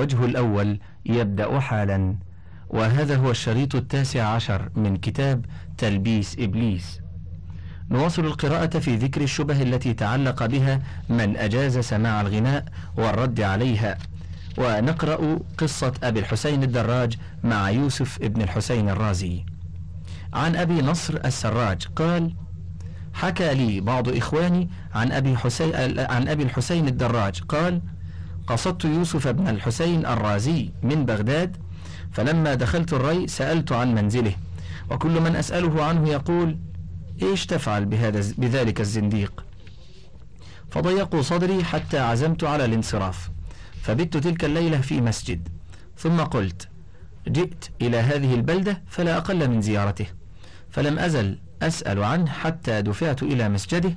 الوجه 0.00 0.24
الأول 0.24 0.78
يبدأ 1.06 1.60
حالا. 1.60 2.16
وهذا 2.68 3.16
هو 3.16 3.30
الشريط 3.30 3.74
التاسع 3.74 4.26
عشر 4.26 4.70
من 4.74 4.96
كتاب 4.96 5.44
تلبيس 5.78 6.36
إبليس. 6.38 7.00
نواصل 7.90 8.24
القراءة 8.24 8.78
في 8.78 8.96
ذكر 8.96 9.20
الشبه 9.20 9.62
التي 9.62 9.94
تعلق 9.94 10.46
بها 10.46 10.80
من 11.08 11.36
أجاز 11.36 11.78
سماع 11.78 12.20
الغناء 12.20 12.64
والرد 12.96 13.40
عليها. 13.40 13.98
ونقرأ 14.58 15.38
قصة 15.58 15.92
أبي 16.02 16.20
الحسين 16.20 16.62
الدراج 16.62 17.16
مع 17.44 17.70
يوسف 17.70 18.22
ابن 18.22 18.42
الحسين 18.42 18.88
الرازي. 18.88 19.44
عن 20.32 20.56
أبي 20.56 20.82
نصر 20.82 21.20
السراج 21.24 21.86
قال 21.96 22.34
حكى 23.14 23.54
لي 23.54 23.80
بعض 23.80 24.08
إخواني 24.08 24.68
عن 24.94 25.12
أبي, 25.12 25.36
حسين 25.36 25.98
عن 25.98 26.28
أبي 26.28 26.42
الحسين 26.42 26.88
الدراج. 26.88 27.40
قال 27.42 27.80
قصدت 28.46 28.84
يوسف 28.84 29.28
بن 29.28 29.48
الحسين 29.48 30.06
الرازي 30.06 30.70
من 30.82 31.04
بغداد 31.04 31.56
فلما 32.12 32.54
دخلت 32.54 32.92
الري 32.92 33.26
سألت 33.28 33.72
عن 33.72 33.94
منزله 33.94 34.34
وكل 34.90 35.20
من 35.20 35.36
أسأله 35.36 35.84
عنه 35.84 36.08
يقول 36.08 36.58
إيش 37.22 37.46
تفعل 37.46 37.84
بهذا 37.84 38.32
بذلك 38.38 38.80
الزنديق؟ 38.80 39.44
فضيقوا 40.70 41.22
صدري 41.22 41.64
حتى 41.64 41.98
عزمت 41.98 42.44
على 42.44 42.64
الانصراف 42.64 43.30
فبت 43.82 44.16
تلك 44.16 44.44
الليلة 44.44 44.80
في 44.80 45.00
مسجد 45.00 45.48
ثم 45.98 46.20
قلت 46.20 46.68
جئت 47.28 47.64
إلى 47.82 47.96
هذه 47.96 48.34
البلدة 48.34 48.82
فلا 48.88 49.16
أقل 49.16 49.48
من 49.48 49.60
زيارته 49.60 50.06
فلم 50.70 50.98
أزل 50.98 51.38
أسأل 51.62 52.04
عنه 52.04 52.30
حتى 52.30 52.82
دفعت 52.82 53.22
إلى 53.22 53.48
مسجده 53.48 53.94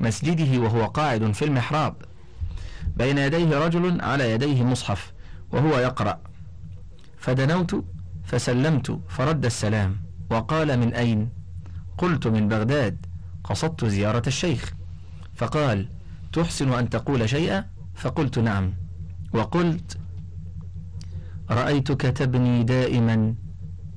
مسجده 0.00 0.58
وهو 0.58 0.84
قاعد 0.84 1.32
في 1.32 1.44
المحراب. 1.44 1.94
بين 2.98 3.18
يديه 3.18 3.58
رجل 3.58 4.00
على 4.00 4.32
يديه 4.32 4.62
مصحف 4.62 5.12
وهو 5.52 5.78
يقرأ. 5.78 6.20
فدنوت 7.18 7.84
فسلمت 8.24 9.00
فرد 9.08 9.44
السلام 9.44 9.96
وقال 10.30 10.78
من 10.78 10.94
أين؟ 10.94 11.28
قلت 11.98 12.26
من 12.26 12.48
بغداد 12.48 13.06
قصدت 13.44 13.84
زيارة 13.84 14.22
الشيخ. 14.26 14.72
فقال 15.34 15.88
تحسن 16.32 16.72
أن 16.72 16.90
تقول 16.90 17.28
شيئا؟ 17.28 17.64
فقلت 17.94 18.38
نعم. 18.38 18.72
وقلت 19.32 19.98
رأيتك 21.50 22.00
تبني 22.02 22.64
دائما 22.64 23.34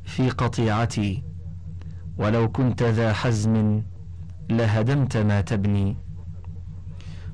في 0.03 0.29
قطيعتي 0.29 1.23
ولو 2.17 2.52
كنت 2.52 2.83
ذا 2.83 3.13
حزم 3.13 3.81
لهدمت 4.49 5.17
ما 5.17 5.41
تبني. 5.41 5.97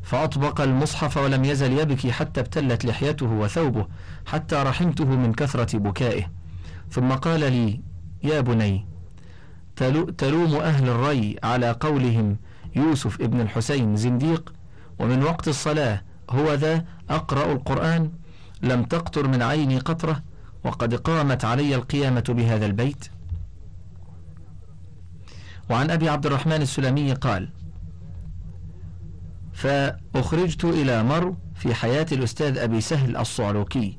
فأطبق 0.08 0.62
المصحف 0.62 1.18
ولم 1.18 1.46
يزل 1.46 1.80
يبكي 1.80 2.12
حتى 2.12 2.40
ابتلت 2.40 2.86
لحيته 2.86 3.26
وثوبه 3.26 3.88
حتى 4.26 4.56
رحمته 4.56 5.06
من 5.06 5.34
كثرة 5.34 5.78
بكائه. 5.78 6.32
ثم 6.92 7.12
قال 7.12 7.40
لي 7.40 7.82
يا 8.24 8.42
بني 8.42 8.86
تلوم 10.18 10.56
أهل 10.56 10.90
الري 10.90 11.36
على 11.44 11.72
قولهم 11.72 12.38
يوسف 12.76 13.22
ابن 13.22 13.42
الحسين 13.42 13.96
زنديق 13.96 14.54
ومن 15.00 15.24
وقت 15.24 15.48
الصلاة 15.48 16.02
هو 16.30 16.54
ذا 16.54 16.86
أقرأ 17.10 17.52
القرآن 17.52 18.12
لم 18.62 18.84
تقطر 18.84 19.28
من 19.28 19.42
عيني 19.42 19.78
قطرة 19.80 20.24
وقد 20.64 20.96
قامت 20.96 21.46
علي 21.46 21.76
القيامة 21.76 22.24
بهذا 22.30 22.66
البيت. 22.66 23.06
وعن 25.70 25.92
أبي 25.92 26.10
عبد 26.10 26.26
الرحمن 26.26 26.62
السلمي 26.62 27.14
قال 27.14 27.50
فأخرجت 29.58 30.66
إلى 30.66 31.04
مر 31.04 31.36
في 31.56 31.74
حياة 31.74 32.06
الأستاذ 32.12 32.58
أبي 32.58 32.82
سهل 32.82 33.18
الصعلوكي 33.18 33.98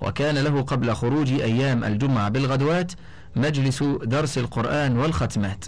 وكان 0.00 0.38
له 0.38 0.62
قبل 0.62 0.94
خروج 0.94 1.32
أيام 1.32 1.84
الجمعة 1.84 2.28
بالغدوات 2.28 2.92
مجلس 3.36 3.82
درس 4.02 4.38
القرآن 4.38 4.98
والختمات. 4.98 5.64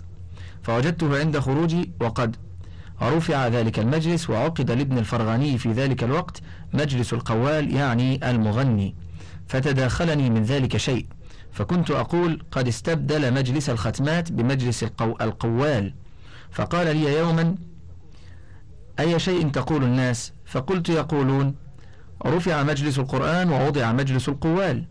فوجدته 0.63 1.19
عند 1.19 1.39
خروجي 1.39 1.91
وقد 2.01 2.36
رفع 3.02 3.48
ذلك 3.48 3.79
المجلس 3.79 4.31
وعقد 4.31 4.70
لابن 4.70 4.98
الفرغاني 4.98 5.58
في 5.58 5.73
ذلك 5.73 6.05
الوقت 6.05 6.41
مجلس 6.75 7.13
القوال 7.13 7.75
يعني 7.75 8.31
المغني. 8.31 8.95
فتداخلني 9.47 10.31
من 10.31 10.42
ذلك 10.45 10.77
شيء 10.77 11.07
فكنت 11.52 11.91
أقول 11.91 12.42
قد 12.51 12.69
استبدل 12.69 13.35
مجلس 13.35 13.70
الختمات 13.70 14.33
بمجلس 14.33 14.83
القو 14.83 15.17
القوال. 15.20 15.95
فقال 16.51 16.97
لي 16.97 17.19
يوما 17.19 17.55
أي 19.01 19.19
شيء 19.19 19.48
تقول 19.48 19.85
الناس؟ 19.85 20.33
فقلت 20.47 20.89
يقولون 20.89 21.55
رفع 22.27 22.63
مجلس 22.63 22.98
القرآن 22.98 23.51
ووضع 23.51 23.92
مجلس 23.92 24.29
القوال. 24.29 24.85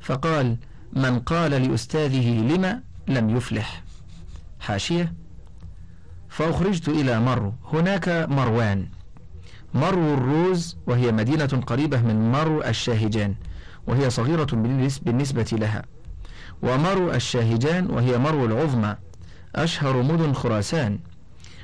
فقال 0.00 0.56
من 0.92 1.18
قال 1.18 1.50
لأستاذه 1.50 2.40
لما 2.40 2.80
لم 3.08 3.36
يفلح. 3.36 3.82
حاشية. 4.60 5.14
فأخرجت 6.28 6.88
إلى 6.88 7.20
مرو 7.20 7.52
هناك 7.72 8.26
مروان. 8.30 8.88
مرو 9.74 10.14
الروز 10.14 10.76
وهي 10.86 11.12
مدينة 11.12 11.62
قريبة 11.66 12.02
من 12.02 12.32
مرو 12.32 12.62
الشاهجان 12.62 13.34
وهي 13.86 14.10
صغيرة 14.10 14.48
بالنسبة 15.02 15.46
لها. 15.52 15.82
ومرو 16.62 17.12
الشاهجان 17.12 17.90
وهي 17.90 18.18
مرو 18.18 18.44
العظمى 18.46 18.96
أشهر 19.54 20.02
مدن 20.02 20.32
خراسان 20.32 20.98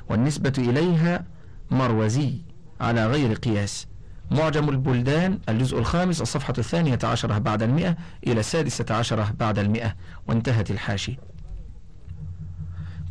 والنسبة 0.08 0.52
إليها 0.58 1.24
مروزي 1.74 2.34
على 2.80 3.06
غير 3.06 3.34
قياس. 3.34 3.86
معجم 4.30 4.68
البلدان 4.68 5.38
الجزء 5.48 5.78
الخامس 5.78 6.20
الصفحة 6.20 6.54
الثانية 6.58 6.98
عشرة 7.04 7.38
بعد 7.38 7.62
المئة 7.62 7.96
إلى 8.26 8.40
السادسة 8.40 8.94
عشرة 8.94 9.34
بعد 9.40 9.58
المئة. 9.58 9.94
وانتهت 10.28 10.70
الحاشي 10.70 11.18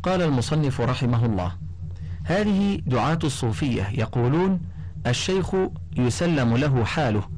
قال 0.02 0.22
المصنف 0.22 0.80
رحمه 0.80 1.26
الله 1.26 1.52
هذه 2.24 2.80
دعاة 2.86 3.18
الصوفية 3.24 3.88
يقولون 3.92 4.60
الشيخ 5.06 5.54
يسلم 5.96 6.56
له 6.56 6.84
حاله 6.84 7.28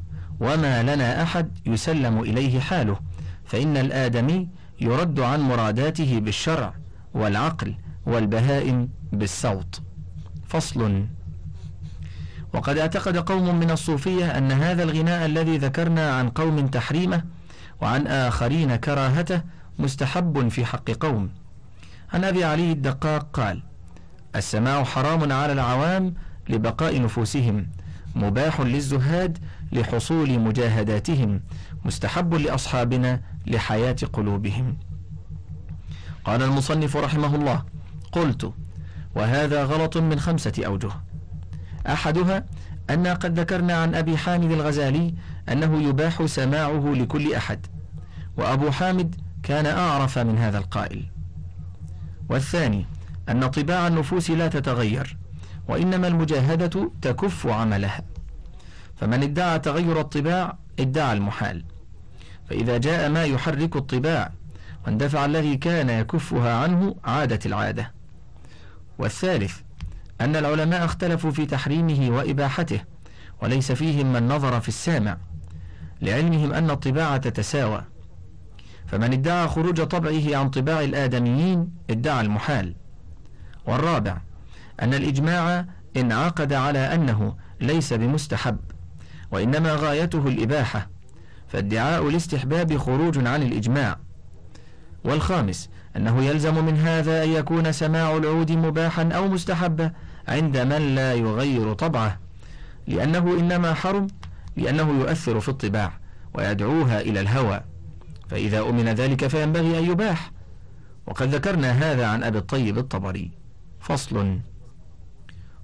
وما 0.40 0.82
لنا 0.82 1.22
أحد 1.22 1.58
يسلم 1.66 2.20
إليه 2.20 2.60
حاله. 2.60 2.96
فإن 3.44 3.76
الآدمي 3.76 4.48
يرد 4.80 5.20
عن 5.20 5.40
مراداته 5.40 6.18
بالشرع 6.20 6.74
والعقل 7.14 7.74
والبهائم 8.06 8.88
بالصوت. 9.12 9.80
فصل. 10.48 11.06
وقد 12.52 12.78
اعتقد 12.78 13.16
قوم 13.16 13.58
من 13.58 13.70
الصوفية 13.70 14.38
أن 14.38 14.52
هذا 14.52 14.82
الغناء 14.82 15.26
الذي 15.26 15.58
ذكرنا 15.58 16.12
عن 16.12 16.28
قوم 16.28 16.66
تحريمه 16.66 17.24
وعن 17.80 18.06
آخرين 18.06 18.76
كراهته 18.76 19.42
مستحب 19.78 20.48
في 20.48 20.64
حق 20.64 20.90
قوم. 20.90 21.30
عن 22.12 22.24
أبي 22.24 22.44
علي 22.44 22.72
الدقاق 22.72 23.28
قال 23.32 23.62
السماع 24.36 24.84
حرام 24.84 25.32
على 25.32 25.52
العوام 25.52 26.14
لبقاء 26.48 27.02
نفوسهم 27.02 27.66
مباح 28.14 28.60
للزهاد 28.60 29.38
لحصول 29.72 30.38
مجاهداتهم 30.38 31.40
مستحب 31.84 32.34
لأصحابنا 32.34 33.20
لحياة 33.46 33.96
قلوبهم. 34.12 34.76
قال 36.24 36.42
المصنف 36.42 36.96
رحمه 36.96 37.34
الله 37.34 37.64
قلت 38.12 38.52
وهذا 39.16 39.64
غلط 39.64 39.96
من 39.96 40.20
خمسة 40.20 40.52
أوجه. 40.66 40.90
أحدها 41.86 42.44
أن 42.90 43.06
قد 43.06 43.40
ذكرنا 43.40 43.74
عن 43.74 43.94
أبي 43.94 44.16
حامد 44.16 44.50
الغزالي 44.52 45.14
أنه 45.48 45.82
يباح 45.82 46.26
سماعه 46.26 46.92
لكل 46.94 47.34
أحد 47.34 47.66
وأبو 48.36 48.70
حامد 48.70 49.14
كان 49.42 49.66
أعرف 49.66 50.18
من 50.18 50.38
هذا 50.38 50.58
القائل. 50.58 51.04
والثاني 52.28 52.86
أن 53.28 53.46
طباع 53.46 53.86
النفوس 53.86 54.30
لا 54.30 54.48
تتغير 54.48 55.16
وإنما 55.68 56.08
المجاهدة 56.08 56.90
تكف 57.02 57.46
عملها. 57.46 58.02
فمن 58.96 59.22
ادعى 59.22 59.58
تغير 59.58 60.00
الطباع 60.00 60.58
ادعى 60.80 61.12
المحال. 61.12 61.64
فإذا 62.50 62.78
جاء 62.78 63.08
ما 63.08 63.24
يحرك 63.24 63.76
الطباع 63.76 64.32
واندفع 64.86 65.24
الذي 65.24 65.56
كان 65.56 65.90
يكفها 65.90 66.54
عنه 66.56 66.96
عادت 67.04 67.46
العادة. 67.46 67.95
والثالث 68.98 69.56
أن 70.20 70.36
العلماء 70.36 70.84
اختلفوا 70.84 71.30
في 71.30 71.46
تحريمه 71.46 72.16
وإباحته 72.16 72.80
وليس 73.42 73.72
فيهم 73.72 74.12
من 74.12 74.28
نظر 74.28 74.60
في 74.60 74.68
السامع 74.68 75.16
لعلمهم 76.02 76.52
أن 76.52 76.70
الطباعة 76.70 77.16
تتساوى. 77.16 77.84
فمن 78.86 79.12
ادعى 79.12 79.48
خروج 79.48 79.82
طبعه 79.82 80.36
عن 80.36 80.50
طباع 80.50 80.80
الآدميين 80.80 81.70
ادعى 81.90 82.20
المحال. 82.20 82.74
والرابع 83.66 84.18
أن 84.82 84.94
الإجماع 84.94 85.66
انعقد 85.96 86.52
على 86.52 86.78
أنه 86.78 87.36
ليس 87.60 87.92
بمستحب 87.92 88.58
وإنما 89.30 89.74
غايته 89.74 90.28
الإباحة 90.28 90.88
فادعاء 91.48 92.08
الاستحباب 92.08 92.76
خروج 92.76 93.26
عن 93.26 93.42
الإجماع. 93.42 93.98
والخامس 95.04 95.68
أنه 95.96 96.24
يلزم 96.24 96.64
من 96.64 96.76
هذا 96.76 97.24
أن 97.24 97.28
يكون 97.28 97.72
سماع 97.72 98.16
العود 98.16 98.52
مباحا 98.52 99.08
أو 99.08 99.28
مستحبا 99.28 99.92
عند 100.28 100.56
من 100.56 100.94
لا 100.94 101.14
يغير 101.14 101.72
طبعه 101.72 102.18
لأنه 102.86 103.40
إنما 103.40 103.74
حرم 103.74 104.06
لأنه 104.56 105.00
يؤثر 105.00 105.40
في 105.40 105.48
الطباع 105.48 105.92
ويدعوها 106.34 107.00
إلى 107.00 107.20
الهوى. 107.20 107.60
فإذا 108.28 108.60
أمن 108.60 108.88
ذلك 108.88 109.26
فينبغي 109.26 109.78
أن 109.78 109.90
يباح. 109.90 110.30
وقد 111.06 111.34
ذكرنا 111.34 111.70
هذا 111.70 112.06
عن 112.06 112.24
أبي 112.24 112.38
الطيب 112.38 112.78
الطبري. 112.78 113.30
فصل. 113.80 114.38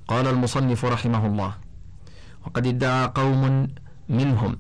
قال 0.09 0.27
المصنف 0.27 0.85
رحمه 0.85 1.27
الله 1.27 1.55
وقد 2.47 2.67
ادعى 2.67 3.07
قوم 3.15 3.69
منهم 4.09 4.59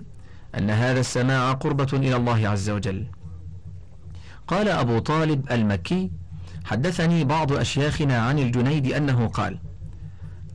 أن 0.58 0.70
هذا 0.70 1.00
السماع 1.00 1.52
قربة 1.52 1.88
إلى 1.92 2.16
الله 2.16 2.48
عز 2.48 2.70
وجل. 2.70 3.06
قال 4.48 4.68
أبو 4.68 4.98
طالب 4.98 5.52
المكي 5.52 6.10
حدثني 6.64 7.24
بعض 7.24 7.52
أشياخنا 7.52 8.18
عن 8.18 8.38
الجنيد 8.38 8.92
أنه 8.92 9.26
قال 9.26 9.58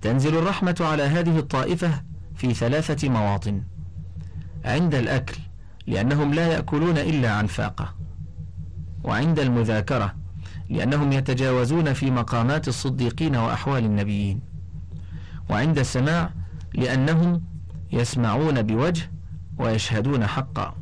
تنزل 0.01 0.38
الرحمة 0.38 0.75
على 0.80 1.04
هذه 1.04 1.39
الطائفة 1.39 2.04
في 2.36 2.54
ثلاثة 2.54 3.10
مواطن 3.10 3.63
عند 4.66 4.95
الأكل 4.95 5.38
لأنهم 5.88 6.34
لا 6.34 6.48
يأكلون 6.48 6.98
إلا 6.98 7.31
عن 7.31 7.48
فاقة 7.48 7.94
وعند 9.04 9.39
المذاكرة 9.39 10.16
لأنهم 10.69 11.12
يتجاوزون 11.12 11.94
في 11.94 12.12
مقامات 12.12 12.68
الصديقين 12.68 13.36
وأحوال 13.36 13.86
النبيين 13.86 14.42
وعند 15.50 15.80
السماع 15.80 16.30
لأنهم 16.74 17.42
يسمعون 17.92 18.62
بوجه 18.62 19.12
ويشهدون 19.57 20.28
حقا. 20.28 20.75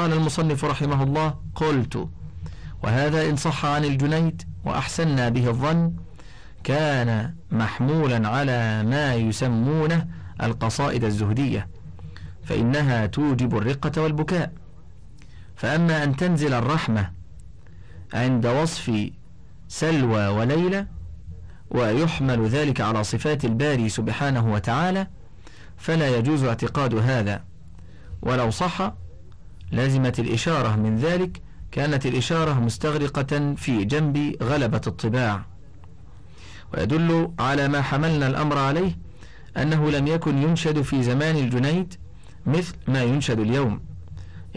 قال 0.00 0.12
المصنف 0.12 0.64
رحمه 0.64 1.02
الله 1.02 1.34
قلت 1.54 2.08
وهذا 2.82 3.30
إن 3.30 3.36
صح 3.36 3.64
عن 3.66 3.84
الجنيد 3.84 4.42
وأحسنا 4.64 5.28
به 5.28 5.48
الظن 5.48 5.92
كان 6.64 7.34
محمولا 7.50 8.28
على 8.28 8.82
ما 8.82 9.14
يسمونه 9.14 10.06
القصائد 10.42 11.04
الزهدية 11.04 11.68
فإنها 12.44 13.06
توجب 13.06 13.56
الرقة 13.58 14.02
والبكاء. 14.02 14.52
فأما 15.56 16.04
أن 16.04 16.16
تنزل 16.16 16.54
الرحمة 16.54 17.10
عند 18.14 18.46
وصف 18.46 19.10
سلوى 19.68 20.26
وليلى 20.26 20.86
ويحمل 21.70 22.48
ذلك 22.48 22.80
على 22.80 23.04
صفات 23.04 23.44
الباري 23.44 23.88
سبحانه 23.88 24.52
وتعالى 24.52 25.06
فلا 25.76 26.16
يجوز 26.16 26.44
اعتقاد 26.44 26.94
هذا. 26.94 27.44
ولو 28.22 28.50
صح 28.50 28.92
لازمت 29.72 30.18
الإشارة 30.20 30.76
من 30.76 30.96
ذلك 30.96 31.42
كانت 31.72 32.06
الإشارة 32.06 32.60
مستغرقة 32.60 33.54
في 33.54 33.84
جنب 33.84 34.36
غلبة 34.42 34.80
الطباع. 34.86 35.44
ويدل 36.74 37.32
على 37.38 37.68
ما 37.68 37.82
حملنا 37.82 38.26
الأمر 38.26 38.58
عليه 38.58 38.98
أنه 39.56 39.90
لم 39.90 40.06
يكن 40.06 40.38
ينشد 40.38 40.82
في 40.82 41.02
زمان 41.02 41.36
الجنيد 41.36 41.94
مثل 42.46 42.74
ما 42.88 43.02
ينشد 43.02 43.38
اليوم. 43.38 43.80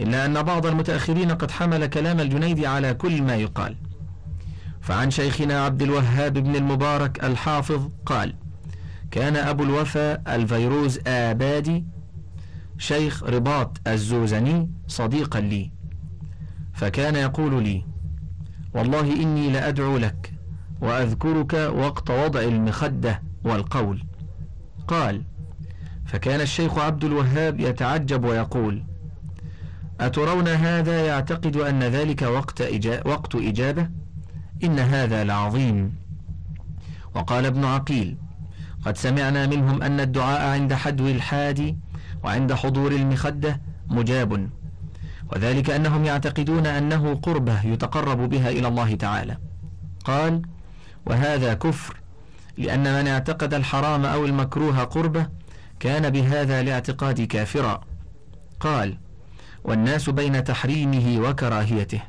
إلا 0.00 0.26
أن 0.26 0.42
بعض 0.42 0.66
المتأخرين 0.66 1.30
قد 1.32 1.50
حمل 1.50 1.86
كلام 1.86 2.20
الجنيد 2.20 2.64
على 2.64 2.94
كل 2.94 3.22
ما 3.22 3.36
يقال. 3.36 3.76
فعن 4.80 5.10
شيخنا 5.10 5.64
عبد 5.64 5.82
الوهاب 5.82 6.32
بن 6.32 6.56
المبارك 6.56 7.24
الحافظ 7.24 7.88
قال 8.06 8.34
كان 9.10 9.36
أبو 9.36 9.62
الوفا 9.62 10.34
الفيروز 10.34 11.00
آبادي 11.06 11.84
شيخ 12.78 13.22
رباط 13.22 13.88
الزوزني 13.88 14.70
صديقا 14.88 15.40
لي. 15.40 15.70
فكان 16.72 17.16
يقول 17.16 17.64
لي 17.64 17.84
والله 18.74 19.22
إني 19.22 19.50
لأدعو 19.50 19.96
لك 19.96 20.32
وأذكرك 20.80 21.54
وقت 21.54 22.10
وضع 22.10 22.40
المخدة 22.40 23.22
والقول. 23.44 24.04
قال 24.88 25.22
فكان 26.06 26.40
الشيخ 26.40 26.78
عبد 26.78 27.04
الوهاب 27.04 27.60
يتعجب 27.60 28.24
ويقول 28.24 28.84
أترون 30.00 30.48
هذا 30.48 31.06
يعتقد 31.06 31.56
أن 31.56 31.82
ذلك 31.82 32.22
وقت, 32.22 32.60
إجا 32.60 33.02
وقت 33.06 33.34
إجابة؟ 33.34 33.88
إن 34.64 34.78
هذا 34.78 35.24
لعظيم. 35.24 35.94
وقال 37.14 37.46
ابن 37.46 37.64
عقيل 37.64 38.16
قد 38.84 38.96
سمعنا 38.96 39.46
منهم 39.46 39.82
أن 39.82 40.00
الدعاء 40.00 40.60
عند 40.60 40.74
حدو 40.74 41.08
الحادي 41.08 41.76
وعند 42.24 42.52
حضور 42.52 42.92
المخدة 42.92 43.60
مجاب. 43.86 44.50
وذلك 45.32 45.70
أنهم 45.70 46.04
يعتقدون 46.04 46.66
أنه 46.66 47.14
قربة 47.14 47.66
يتقرب 47.66 48.28
بها 48.28 48.50
إلى 48.50 48.68
الله 48.68 48.94
تعالى. 48.94 49.36
قال 50.04 50.42
وهذا 51.06 51.54
كفر 51.54 52.00
لأن 52.58 52.80
من 52.80 53.08
اعتقد 53.08 53.54
الحرام 53.54 54.04
أو 54.06 54.24
المكروه 54.24 54.84
قربة 54.84 55.26
كان 55.80 56.10
بهذا 56.10 56.60
الاعتقاد 56.60 57.20
كافرا. 57.20 57.80
قال 58.60 58.98
والناس 59.64 60.10
بين 60.10 60.44
تحريمه 60.44 61.28
وكراهيته. 61.28 62.02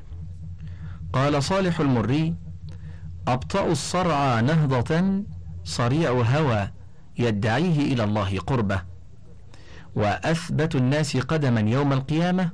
قال 1.14 1.44
صالح 1.44 1.80
المري 1.80 2.36
أبطأ 3.28 3.66
الصرع 3.66 4.40
نهضة 4.40 5.24
صريع 5.64 6.12
هوى 6.12 6.70
يدعيه 7.18 7.94
إلى 7.94 8.04
الله 8.04 8.40
قربة. 8.40 8.95
وأثبت 9.96 10.76
الناس 10.76 11.18
قدما 11.18 11.62
يوم 11.62 11.94
القيامة 11.94 12.50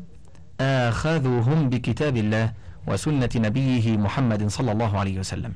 آخذوهم 0.61 1.69
بكتاب 1.69 2.17
الله 2.17 2.53
وسنة 2.87 3.29
نبيه 3.35 3.97
محمد 3.97 4.47
صلى 4.47 4.71
الله 4.71 4.99
عليه 4.99 5.19
وسلم. 5.19 5.53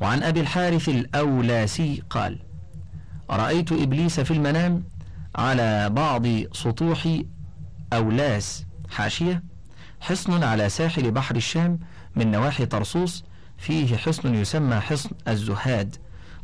وعن 0.00 0.22
أبي 0.22 0.40
الحارث 0.40 0.88
الأولاسي 0.88 2.02
قال 2.10 2.38
رأيت 3.30 3.72
إبليس 3.72 4.20
في 4.20 4.30
المنام 4.30 4.84
على 5.36 5.90
بعض 5.90 6.26
سطوح 6.52 7.08
أولاس 7.92 8.64
حاشية 8.90 9.42
حصن 10.00 10.42
على 10.42 10.68
ساحل 10.68 11.10
بحر 11.10 11.36
الشام 11.36 11.78
من 12.16 12.30
نواحي 12.30 12.66
طرسوس 12.66 13.24
فيه 13.56 13.96
حصن 13.96 14.34
يسمى 14.34 14.80
حصن 14.80 15.10
الزهاد. 15.28 15.96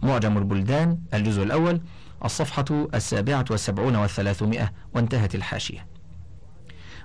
معجم 0.02 0.38
البلدان 0.38 0.98
الجزء 1.14 1.42
الأول 1.42 1.80
الصفحة 2.24 2.88
السابعة 2.94 3.44
والسبعون 3.50 3.96
والثلاثمائة 3.96 4.72
وانتهت 4.94 5.34
الحاشية. 5.34 5.86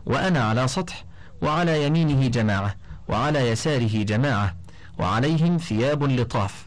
وأنا 0.06 0.44
على 0.44 0.67
سطح 0.67 1.06
وعلى 1.41 1.85
يمينه 1.85 2.27
جماعة 2.27 2.75
وعلى 3.07 3.50
يساره 3.50 4.03
جماعة 4.03 4.56
وعليهم 5.00 5.57
ثياب 5.57 6.03
لطاف. 6.03 6.65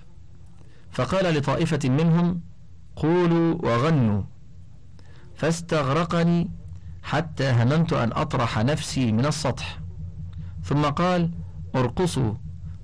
فقال 0.93 1.35
لطائفة 1.35 1.89
منهم 1.89 2.41
قولوا 2.97 3.55
وغنوا. 3.55 4.23
فاستغرقني 5.37 6.51
حتى 7.03 7.51
هممت 7.51 7.93
أن 7.93 8.13
أطرح 8.13 8.59
نفسي 8.59 9.13
من 9.13 9.27
السطح. 9.27 9.79
ثم 10.65 10.83
قال 10.83 11.31
ارقصوا. 11.75 12.35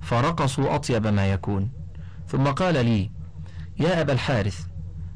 فرقصوا 0.00 0.74
أطيب 0.74 1.06
ما 1.06 1.26
يكون. 1.26 1.70
ثم 2.28 2.44
قال 2.44 2.74
لي 2.84 3.10
يا 3.78 4.00
أبا 4.00 4.12
الحارث 4.12 4.66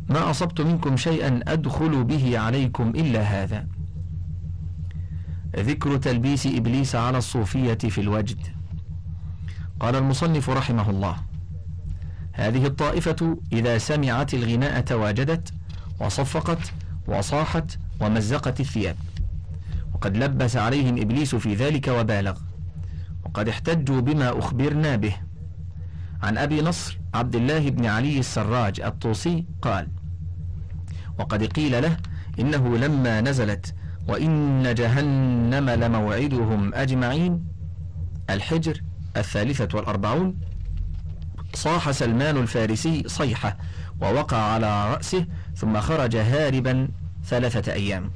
ما 0.08 0.30
أصبت 0.30 0.60
منكم 0.60 0.96
شيئا 0.96 1.40
أدخل 1.48 2.04
به 2.04 2.38
عليكم 2.38 2.88
إلا 2.88 3.20
هذا. 3.20 3.66
ذكر 5.56 5.96
تلبيس 5.96 6.46
إبليس 6.46 6.94
على 6.94 7.18
الصوفية 7.18 7.74
في 7.74 8.00
الوجد. 8.00 8.38
قال 9.80 9.96
المصنف 9.96 10.50
رحمه 10.50 10.90
الله 10.90 11.16
هذه 12.32 12.66
الطائفة 12.66 13.38
إذا 13.52 13.78
سمعت 13.78 14.34
الغناء 14.34 14.80
تواجدت 14.80 15.52
وصفقت 16.00 16.72
وصاحت 17.06 17.78
ومزقت 18.00 18.60
الثياب. 18.60 18.96
وقد 19.94 20.16
لبس 20.16 20.56
عليهم 20.56 21.00
إبليس 21.00 21.34
في 21.34 21.54
ذلك 21.54 21.88
وبالغ. 21.88 22.38
وقد 23.24 23.48
احتجوا 23.48 24.00
بما 24.00 24.38
أخبرنا 24.38 24.96
به. 24.96 25.16
عن 26.22 26.38
أبي 26.38 26.62
نصر 26.62 26.98
عبد 27.14 27.36
الله 27.36 27.70
بن 27.70 27.86
علي 27.86 28.18
السراج 28.18 28.80
الطوسي 28.80 29.44
قال 29.62 29.88
وقد 31.18 31.44
قيل 31.44 31.82
له 31.82 31.96
إنه 32.40 32.76
لما 32.76 33.20
نزلت 33.20 33.74
وإن 34.08 34.74
جهنم 34.74 35.70
لموعدهم 35.70 36.74
أجمعين 36.74 37.44
الحجر 38.30 38.82
الثالثة 39.16 39.76
والأربعون 39.76 40.36
صاح 41.54 41.90
سلمان 41.90 42.36
الفارسي 42.36 43.02
صيحة 43.06 43.56
ووقع 44.00 44.36
على 44.36 44.94
رأسه 44.94 45.26
ثم 45.56 45.80
خرج 45.80 46.16
هاربا 46.16 46.88
ثلاثة 47.24 47.72
أيام 47.72 48.10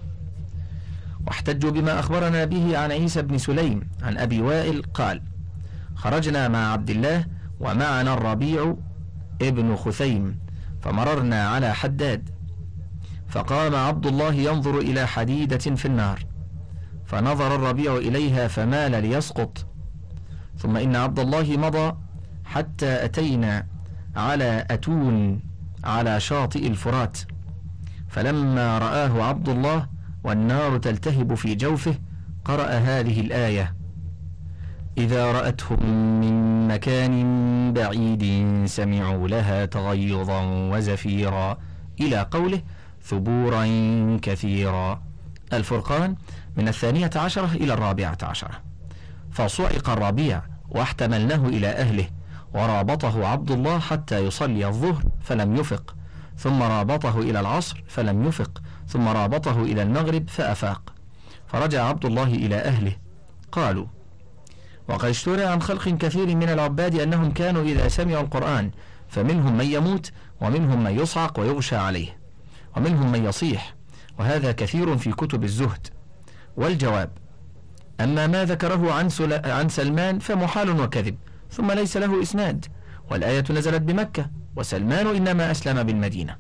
واحتجوا 1.27 1.71
بما 1.71 1.99
أخبرنا 1.99 2.45
به 2.45 2.79
عن 2.79 2.93
عيسى 2.93 3.23
بن 3.23 3.39
سليم 3.39 3.89
عن 4.03 4.19
أبي 4.19 4.41
وائل 4.43 4.83
قال 4.83 5.23
خرجنا 5.95 6.49
مع 6.49 6.73
عبد 6.73 6.91
الله 6.91 7.25
ومعنا 7.61 8.15
الربيع 8.15 8.77
ابن 9.43 9.77
خثيم 9.77 10.39
فمررنا 10.81 11.49
على 11.49 11.75
حداد 11.75 12.31
فقام 13.33 13.75
عبد 13.75 14.07
الله 14.07 14.35
ينظر 14.35 14.79
إلى 14.79 15.07
حديدة 15.07 15.59
في 15.59 15.85
النار 15.85 16.25
فنظر 17.07 17.55
الربيع 17.55 17.97
إليها 17.97 18.49
فمال 18.49 19.03
ليسقط. 19.03 19.67
ثم 20.59 20.77
إن 20.77 20.97
عبد 20.97 21.19
الله 21.19 21.57
مضى 21.57 21.97
حتى 22.45 23.05
أتينا 23.05 23.67
على 24.17 24.67
أتون 24.71 25.41
على 25.85 26.21
شاطئ 26.21 26.67
الفرات. 26.67 27.19
فلما 28.09 28.79
رآه 28.79 29.23
عبد 29.23 29.49
الله 29.49 29.89
والنار 30.25 30.79
تلتهب 30.79 31.35
في 31.35 31.55
جوفه 31.55 31.95
قرأ 32.45 32.69
هذه 32.69 33.21
الآية 33.21 33.75
إذا 34.99 35.33
رأتهم 35.33 35.87
من 36.21 36.69
مكان 36.69 37.73
بعيد 37.73 38.53
سمعوا 38.67 39.29
لها 39.29 39.65
تغيظا 39.65 40.41
وزفيرا. 40.43 41.59
إلى 42.01 42.27
قوله 42.31 42.63
ثبورا 43.05 43.67
كثيرا. 44.23 45.03
الفرقان 45.53 46.17
من 46.57 46.69
الثانية 46.69 47.11
عشرة 47.17 47.53
إلى 47.55 47.75
الرابعة 47.75 48.19
عشرة. 48.23 48.61
فصعق 49.33 49.91
الربيع 49.91 50.43
واحتملناه 50.71 51.49
إلى 51.49 51.67
أهله 51.67 52.09
ورابطه 52.55 53.27
عبد 53.27 53.51
الله 53.51 53.79
حتى 53.79 54.19
يصلي 54.19 54.67
الظهر 54.67 55.03
فلم 55.23 55.57
يفق 55.57 55.95
ثم 56.39 56.63
رابطه 56.63 57.21
إلى 57.21 57.41
العصر 57.41 57.85
فلم 57.89 58.25
يفق 58.29 58.63
ثم 58.89 59.09
رابطه 59.09 59.63
إلى 59.63 59.83
المغرب 59.83 60.29
فأفاق. 60.29 60.93
فرجع 61.47 61.85
عبد 61.85 62.05
الله 62.05 62.23
إلى 62.23 62.57
أهله. 62.57 62.97
قالوا 63.53 63.87
وقد 64.89 65.09
اشترى 65.09 65.45
عن 65.45 65.63
خلق 65.63 65.89
كثير 65.89 66.37
من 66.37 66.49
العباد 66.49 66.95
أنهم 67.01 67.33
كانوا 67.33 67.63
إذا 67.63 67.89
سمعوا 67.89 68.23
القرآن 68.23 68.71
فمنهم 69.09 69.59
من 69.59 69.65
يموت 69.65 70.13
ومنهم 70.41 70.85
من 70.85 70.99
يصعق 70.99 71.41
ويغشى 71.41 71.77
عليه. 71.77 72.22
ومنهم 72.77 73.13
من 73.13 73.25
يصيح 73.25 73.75
وهذا 74.19 74.53
كثير 74.53 74.97
في 74.97 75.13
كتب 75.13 75.45
الزهد. 75.45 75.87
والجواب 76.57 77.11
أما 78.01 78.27
ما 78.27 78.45
ذكره 78.45 78.93
عن, 78.93 79.09
عن 79.45 79.69
سلمان 79.69 80.19
فمحال 80.19 80.81
وكذب 80.81 81.17
ثم 81.51 81.73
ليس 81.73 81.97
له 81.97 82.23
إسناد 82.23 82.67
والآية 83.11 83.45
نزلت 83.51 83.83
بمكة 83.83 84.31
وسلمان 84.57 85.07
إنما 85.07 85.51
أسلم 85.51 85.83
بالمدينة. 85.83 86.37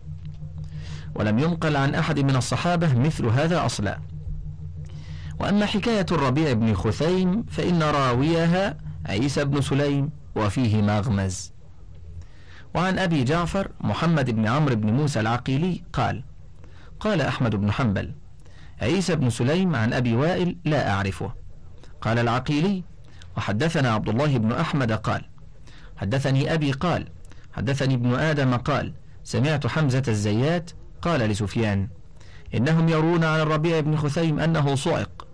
ولم 1.15 1.39
ينقل 1.39 1.77
عن 1.77 1.95
أحد 1.95 2.19
من 2.19 2.37
الصحابة 2.37 2.99
مثل 2.99 3.27
هذا 3.27 3.67
أصلا. 3.67 3.99
وأما 5.41 5.67
حكاية 5.67 6.07
الربيع 6.13 6.53
بن 6.53 6.75
خثيم 6.75 7.43
فإن 7.43 7.83
راويها 7.83 8.77
عيسى 9.07 9.45
بن 9.45 9.61
سليم 9.61 10.11
وفيه 10.37 10.83
مغمز. 10.83 11.53
وعن 12.75 12.99
أبي 12.99 13.25
جعفر 13.25 13.71
محمد 13.81 14.31
بن 14.31 14.47
عمرو 14.47 14.75
بن 14.75 14.93
موسى 14.93 15.21
العقيلي 15.21 15.83
قال 15.93 16.23
قال 17.01 17.21
أحمد 17.21 17.57
بن 17.57 17.73
حنبل 17.73 18.13
عيسى 18.81 19.17
بن 19.17 19.31
سليم 19.31 19.77
عن 19.77 19.93
أبي 19.93 20.15
وائل 20.15 20.57
لا 20.65 20.91
أعرفه. 20.91 21.33
قال 22.01 22.19
العقيلي 22.19 22.85
وحدثنا 23.37 23.91
عبد 23.91 24.09
الله 24.09 24.39
بن 24.39 24.53
أحمد 24.53 24.93
قال 24.93 25.25
حدثني 25.97 26.55
أبي 26.55 26.73
قال 26.73 27.09
حدثني 27.53 27.95
ابن 27.95 28.15
آدم 28.15 28.57
قال 28.57 28.93
سمعت 29.25 29.67
حمزة 29.67 30.03
الزيات 30.09 30.71
قال 31.03 31.21
لسفيان 31.21 31.89
إنهم 32.55 32.89
يرون 32.89 33.25
عن 33.25 33.41
الربيع 33.41 33.81
بن 33.81 33.97
خثيم 33.97 34.41
أنه 34.41 34.75
صعق. 34.75 35.27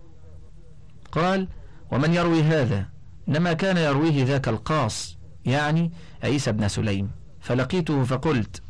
قال 1.12 1.48
ومن 1.90 2.14
يروي 2.14 2.42
هذا؟ 2.42 2.86
إنما 3.28 3.52
كان 3.52 3.76
يرويه 3.76 4.24
ذاك 4.24 4.48
القاص 4.48 5.18
يعني 5.44 5.92
عيسى 6.22 6.52
بن 6.52 6.68
سليم. 6.68 7.17
فلقيته 7.48 8.04
فقلت 8.04 8.62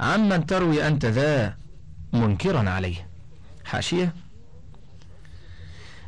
عمن 0.00 0.46
تروي 0.46 0.86
أنت 0.86 1.04
ذا 1.04 1.56
منكرا 2.12 2.70
عليه. 2.70 3.08
حاشية. 3.64 4.14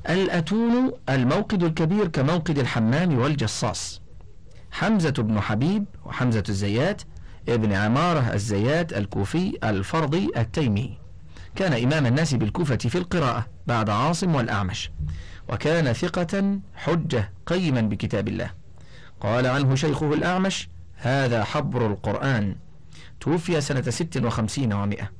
الأتون 0.09 0.92
الموقد 1.09 1.62
الكبير 1.62 2.09
كموقد 2.09 2.59
الحمام 2.59 3.18
والجصاص. 3.18 4.00
حمزة 4.73 5.11
بن 5.11 5.40
حبيب 5.40 5.85
وحمزة 6.04 6.42
الزيات 6.49 7.02
ابن 7.49 7.73
عمارة 7.73 8.35
الزيات 8.35 8.92
الكوفي 8.92 9.59
الفرضي 9.64 10.30
التيمي. 10.37 10.99
كان 11.56 11.73
إمام 11.73 12.06
الناس 12.06 12.35
بالكوفة 12.35 12.76
في 12.76 12.99
القراءة 12.99 13.47
بعد 13.66 13.90
عاصم 13.90 14.35
والأعمش. 14.35 14.90
وكان 15.49 15.92
ثقة 15.92 16.59
حجة 16.75 17.33
قيما 17.47 17.80
بكتاب 17.80 18.28
الله. 18.28 18.50
قال 19.21 19.47
عنه 19.47 19.75
شيخه 19.75 20.14
الأعمش 20.14 20.68
هذا 21.07 21.45
حبر 21.45 21.87
القرآن. 21.87 22.57
توفي 23.21 23.61
سنة 23.61 23.83
ست 23.83 24.17
وخمسين 24.25 24.73
ومائة. 24.73 25.11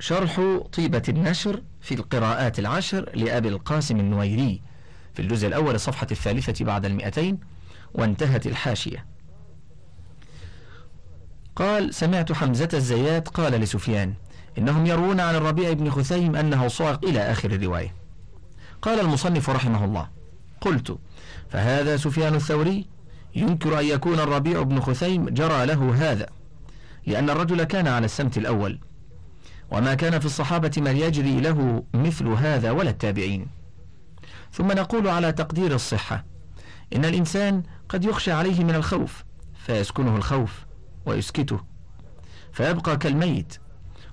شرح 0.00 0.40
طيبة 0.72 1.02
النشر 1.08 1.62
في 1.80 1.94
القراءات 1.94 2.58
العشر 2.58 3.10
لأبي 3.14 3.48
القاسم 3.48 4.00
النويري 4.00 4.62
في 5.14 5.22
الجزء 5.22 5.48
الأول 5.48 5.74
الصفحة 5.74 6.06
الثالثة 6.10 6.64
بعد 6.64 6.84
المئتين 6.84 7.38
وانتهت 7.94 8.46
الحاشية. 8.46 9.06
قال 11.56 11.94
سمعت 11.94 12.32
حمزة 12.32 12.68
الزيات 12.74 13.28
قال 13.28 13.52
لسفيان 13.52 14.14
إنهم 14.58 14.86
يروون 14.86 15.20
عن 15.20 15.34
الربيع 15.34 15.72
بن 15.72 15.90
خثيم 15.90 16.36
أنه 16.36 16.68
صعق 16.68 17.04
إلى 17.04 17.20
آخر 17.20 17.50
الرواية 17.50 17.94
قال 18.82 19.00
المصنف 19.00 19.50
رحمه 19.50 19.84
الله 19.84 20.08
قلت 20.60 20.98
فهذا 21.50 21.96
سفيان 21.96 22.34
الثوري 22.34 22.86
ينكر 23.36 23.80
أن 23.80 23.84
يكون 23.84 24.18
الربيع 24.20 24.62
بن 24.62 24.80
خثيم 24.80 25.28
جرى 25.28 25.66
له 25.66 25.94
هذا 26.12 26.26
لأن 27.06 27.30
الرجل 27.30 27.64
كان 27.64 27.88
على 27.88 28.04
السمت 28.04 28.38
الأول 28.38 28.78
وما 29.70 29.94
كان 29.94 30.18
في 30.18 30.26
الصحابة 30.26 30.70
من 30.76 30.96
يجري 30.96 31.40
له 31.40 31.82
مثل 31.94 32.26
هذا 32.28 32.70
ولا 32.70 32.90
التابعين. 32.90 33.46
ثم 34.52 34.72
نقول 34.72 35.08
على 35.08 35.32
تقدير 35.32 35.74
الصحة 35.74 36.24
إن 36.96 37.04
الإنسان 37.04 37.62
قد 37.88 38.04
يخشى 38.04 38.32
عليه 38.32 38.64
من 38.64 38.74
الخوف 38.74 39.24
فيسكنه 39.66 40.16
الخوف 40.16 40.66
ويسكته 41.06 41.60
فيبقى 42.52 42.96
كالميت. 42.96 43.58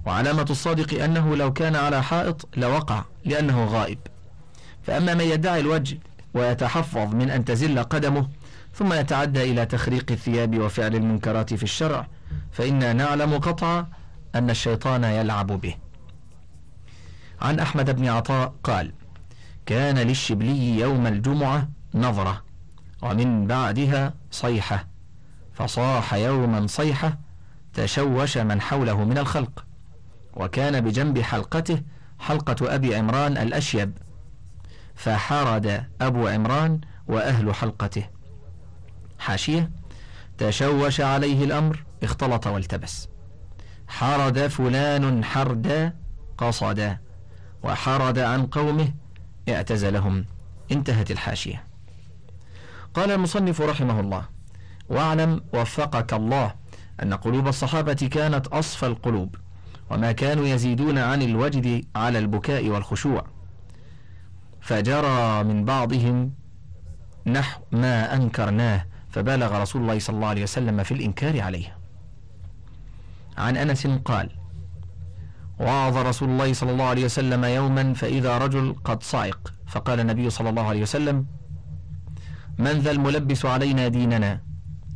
وعلامة 0.06 0.46
الصادق 0.50 1.04
أنه 1.04 1.36
لو 1.36 1.54
كان 1.54 1.76
على 1.76 2.04
حائط 2.04 2.50
لوقع 2.58 3.04
لأنه 3.26 3.66
غائب. 3.66 4.00
فأما 4.84 5.14
من 5.14 5.26
يدعي 5.26 5.60
الوجه 5.60 6.00
ويتحفظ 6.34 7.16
من 7.16 7.30
أن 7.30 7.46
تزل 7.46 7.84
قدمه 7.84 8.28
ثم 8.74 8.94
يتعدى 8.94 9.52
إلى 9.52 9.66
تخريق 9.66 10.12
الثياب 10.12 10.60
وفعل 10.60 10.96
المنكرات 10.96 11.54
في 11.54 11.64
الشرع 11.64 12.08
فإنا 12.52 12.94
نعلم 12.94 13.38
قطعا 13.38 13.88
أن 14.36 14.50
الشيطان 14.50 15.04
يلعب 15.04 15.48
به. 15.48 15.76
عن 17.42 17.60
أحمد 17.60 17.96
بن 17.96 18.08
عطاء 18.08 18.54
قال 18.64 18.92
كان 19.66 19.98
للشبلي 19.98 20.80
يوم 20.80 21.08
الجمعة 21.08 21.70
نظرة 21.96 22.44
ومن 23.02 23.48
بعدها 23.48 24.14
صيحة 24.32 24.88
فصاح 25.54 26.14
يوما 26.14 26.68
صيحة 26.68 27.18
تشوش 27.74 28.38
من 28.38 28.62
حوله 28.62 29.04
من 29.04 29.18
الخلق 29.18 29.66
وكان 30.34 30.82
بجنب 30.82 31.20
حلقته 31.20 31.82
حلقة 32.20 32.76
أبي 32.76 32.96
عمران 32.96 33.38
الأشيب 33.38 33.98
فحرد 34.96 35.86
أبو 36.02 36.28
عمران 36.28 36.82
وأهل 37.08 37.56
حلقته. 37.56 38.13
حاشية 39.24 39.72
تشوش 40.38 41.02
عليه 41.02 41.44
الأمر 41.44 41.84
اختلط 42.04 42.48
والتبس. 42.48 43.08
حرد 43.88 44.48
فلان 44.48 45.24
حردا 45.24 45.96
قصدا 46.38 46.98
وحرد 47.64 48.20
عن 48.20 48.46
قومه 48.46 48.94
اعتزلهم. 49.50 50.26
انتهت 50.72 51.12
الحاشية. 51.12 51.64
قال 52.94 53.12
المصنف 53.12 53.62
رحمه 53.62 54.00
الله 54.00 54.26
واعلم 54.90 55.42
وفقك 55.54 56.14
الله 56.14 56.56
أن 57.04 57.14
قلوب 57.14 57.48
الصحابة 57.48 57.94
كانت 57.94 58.48
أصفى 58.48 58.86
القلوب 58.86 59.36
وما 59.90 60.12
كانوا 60.12 60.48
يزيدون 60.48 60.98
عن 60.98 61.22
الوجد 61.22 61.86
على 61.96 62.20
البكاء 62.20 62.68
والخشوع. 62.68 63.26
فجرى 64.62 65.44
من 65.44 65.66
بعضهم 65.66 66.34
نحو 67.26 67.62
ما 67.72 68.16
أنكرناه 68.16 68.86
فبالغ 69.14 69.62
رسول 69.62 69.82
الله 69.82 70.00
صلى 70.00 70.16
الله 70.16 70.28
عليه 70.28 70.44
وسلم 70.44 70.84
في 70.84 70.94
الإنكار 70.94 71.42
عليه. 71.42 71.78
عن 73.38 73.58
أنس 73.58 73.88
قال 73.88 74.30
وعظ 75.60 75.98
رسول 75.98 76.30
الله 76.30 76.54
صلى 76.54 76.72
الله 76.72 76.86
عليه 76.86 77.06
وسلم 77.06 77.46
يوما 77.46 77.94
فإذا 77.94 78.38
رجل 78.38 78.76
قد 78.84 79.04
صعق. 79.04 79.54
فقال 79.68 80.00
النبي 80.00 80.30
صلى 80.30 80.50
الله 80.50 80.62
عليه 80.62 80.82
وسلم 80.82 81.26
من 82.58 82.80
ذا 82.80 82.92
الملبس 82.92 83.46
علينا 83.46 83.88
ديننا؟ 83.88 84.42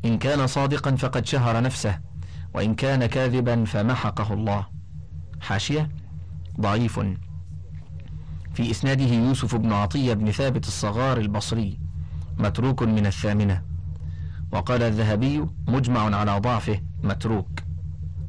إن 0.06 0.18
كان 0.18 0.48
صادقا 0.48 0.96
فقد 0.96 1.26
شهر 1.26 1.62
نفسه 1.62 2.00
وإن 2.54 2.76
كان 2.76 3.06
كاذبا 3.06 3.66
فمحقه 3.66 4.34
الله. 4.34 4.66
حاشية 5.42 5.90
ضعيف. 6.60 7.00
في 8.54 8.72
إسناده 8.72 9.06
يوسف 9.06 9.56
بن 9.56 9.74
عطية 9.74 10.14
بن 10.14 10.32
ثابت 10.32 10.68
الصغار 10.68 11.18
البصري 11.18 11.80
متروك 12.38 12.84
من 12.84 13.06
الثامنة. 13.06 13.77
وقال 14.52 14.84
الذهبي 14.84 15.46
مجمع 15.68 16.16
على 16.16 16.40
ضعفه 16.40 16.82
متروك. 17.04 17.60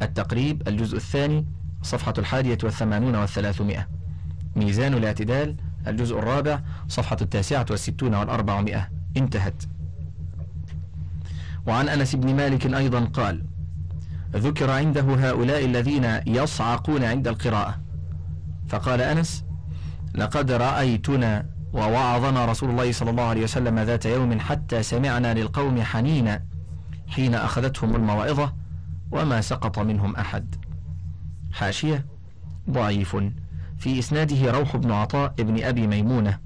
التقريب 0.02 0.68
الجزء 0.68 0.96
الثاني 0.96 1.46
صفحة 1.82 2.14
الحادية 2.18 2.58
والثمانون 2.62 3.14
والثلاثمائة. 3.14 3.88
ميزان 4.56 4.94
الاعتدال 4.94 5.56
الجزء 5.86 6.18
الرابع 6.18 6.60
صفحة 6.88 7.16
التاسعة 7.22 7.66
والستون 7.70 8.14
والأربعمائة. 8.14 8.88
انتهت. 9.16 9.62
وعن 11.66 11.88
أنس 11.88 12.14
بن 12.14 12.36
مالك 12.36 12.74
أيضا 12.74 13.04
قال 13.04 13.44
ذكر 14.32 14.70
عنده 14.70 15.30
هؤلاء 15.30 15.64
الذين 15.64 16.20
يصعقون 16.26 17.04
عند 17.04 17.28
القراءة. 17.28 17.78
فقال 18.68 19.00
أنس 19.00 19.44
لقد 20.14 20.50
رأيتنا 20.50 21.46
ووعظنا 21.72 22.44
رسول 22.44 22.70
الله 22.70 22.92
صلى 22.92 23.10
الله 23.10 23.22
عليه 23.22 23.42
وسلم 23.42 23.78
ذات 23.78 24.06
يوم 24.06 24.40
حتى 24.40 24.82
سمعنا 24.82 25.34
للقوم 25.34 25.82
حنينا 25.82 26.44
حين 27.08 27.34
أخذتهم 27.34 27.96
الموعظة 27.96 28.54
وما 29.10 29.40
سقط 29.40 29.78
منهم 29.78 30.16
أحد. 30.16 30.54
حاشية 31.52 32.06
ضعيف. 32.70 33.16
في 33.78 33.98
إسناده 33.98 34.50
روح 34.50 34.76
بن 34.76 34.92
عطاء 34.92 35.34
ابن 35.40 35.64
أبي 35.64 35.86
ميمونة. 35.86 36.38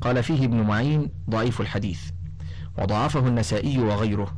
قال 0.00 0.22
فيه 0.22 0.44
ابن 0.44 0.60
معين 0.60 1.10
ضعيف 1.30 1.60
الحديث. 1.60 2.00
وضعفه 2.78 3.28
النسائي 3.28 3.78
وغيره. 3.78 4.36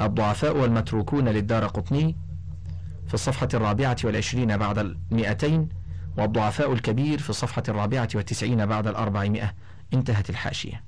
الضعفاء 0.00 0.56
والمتروكون 0.56 1.28
للدار 1.28 1.66
قطني 1.66 2.16
في 3.06 3.14
الصفحة 3.14 3.48
الرابعة 3.54 3.96
والعشرين 4.04 4.56
بعد 4.56 4.78
المئتين 4.78 5.68
والضعفاء 6.16 6.72
الكبير 6.72 7.18
في 7.18 7.30
الصفحة 7.30 7.62
الرابعة 7.68 8.08
والتسعين 8.14 8.66
بعد 8.66 8.86
الأربعمائة. 8.86 9.54
انتهت 9.94 10.30
الحاشية. 10.30 10.84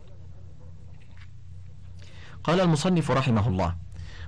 قال 2.44 2.60
المصنف 2.60 3.10
رحمه 3.10 3.48
الله 3.48 3.76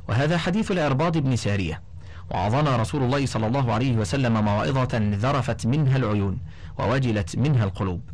وهذا 0.08 0.38
حديث 0.38 0.70
العرباض 0.70 1.18
بن 1.18 1.36
سارية. 1.36 1.82
وعظنا 2.30 2.76
رسول 2.76 3.02
الله 3.02 3.26
صلى 3.26 3.46
الله 3.46 3.72
عليه 3.72 3.96
وسلم 3.96 4.44
موعظة 4.44 4.98
ذرفت 4.98 5.66
منها 5.66 5.96
العيون 5.96 6.38
ووجلت 6.78 7.36
منها 7.36 7.64
القلوب. 7.64 8.10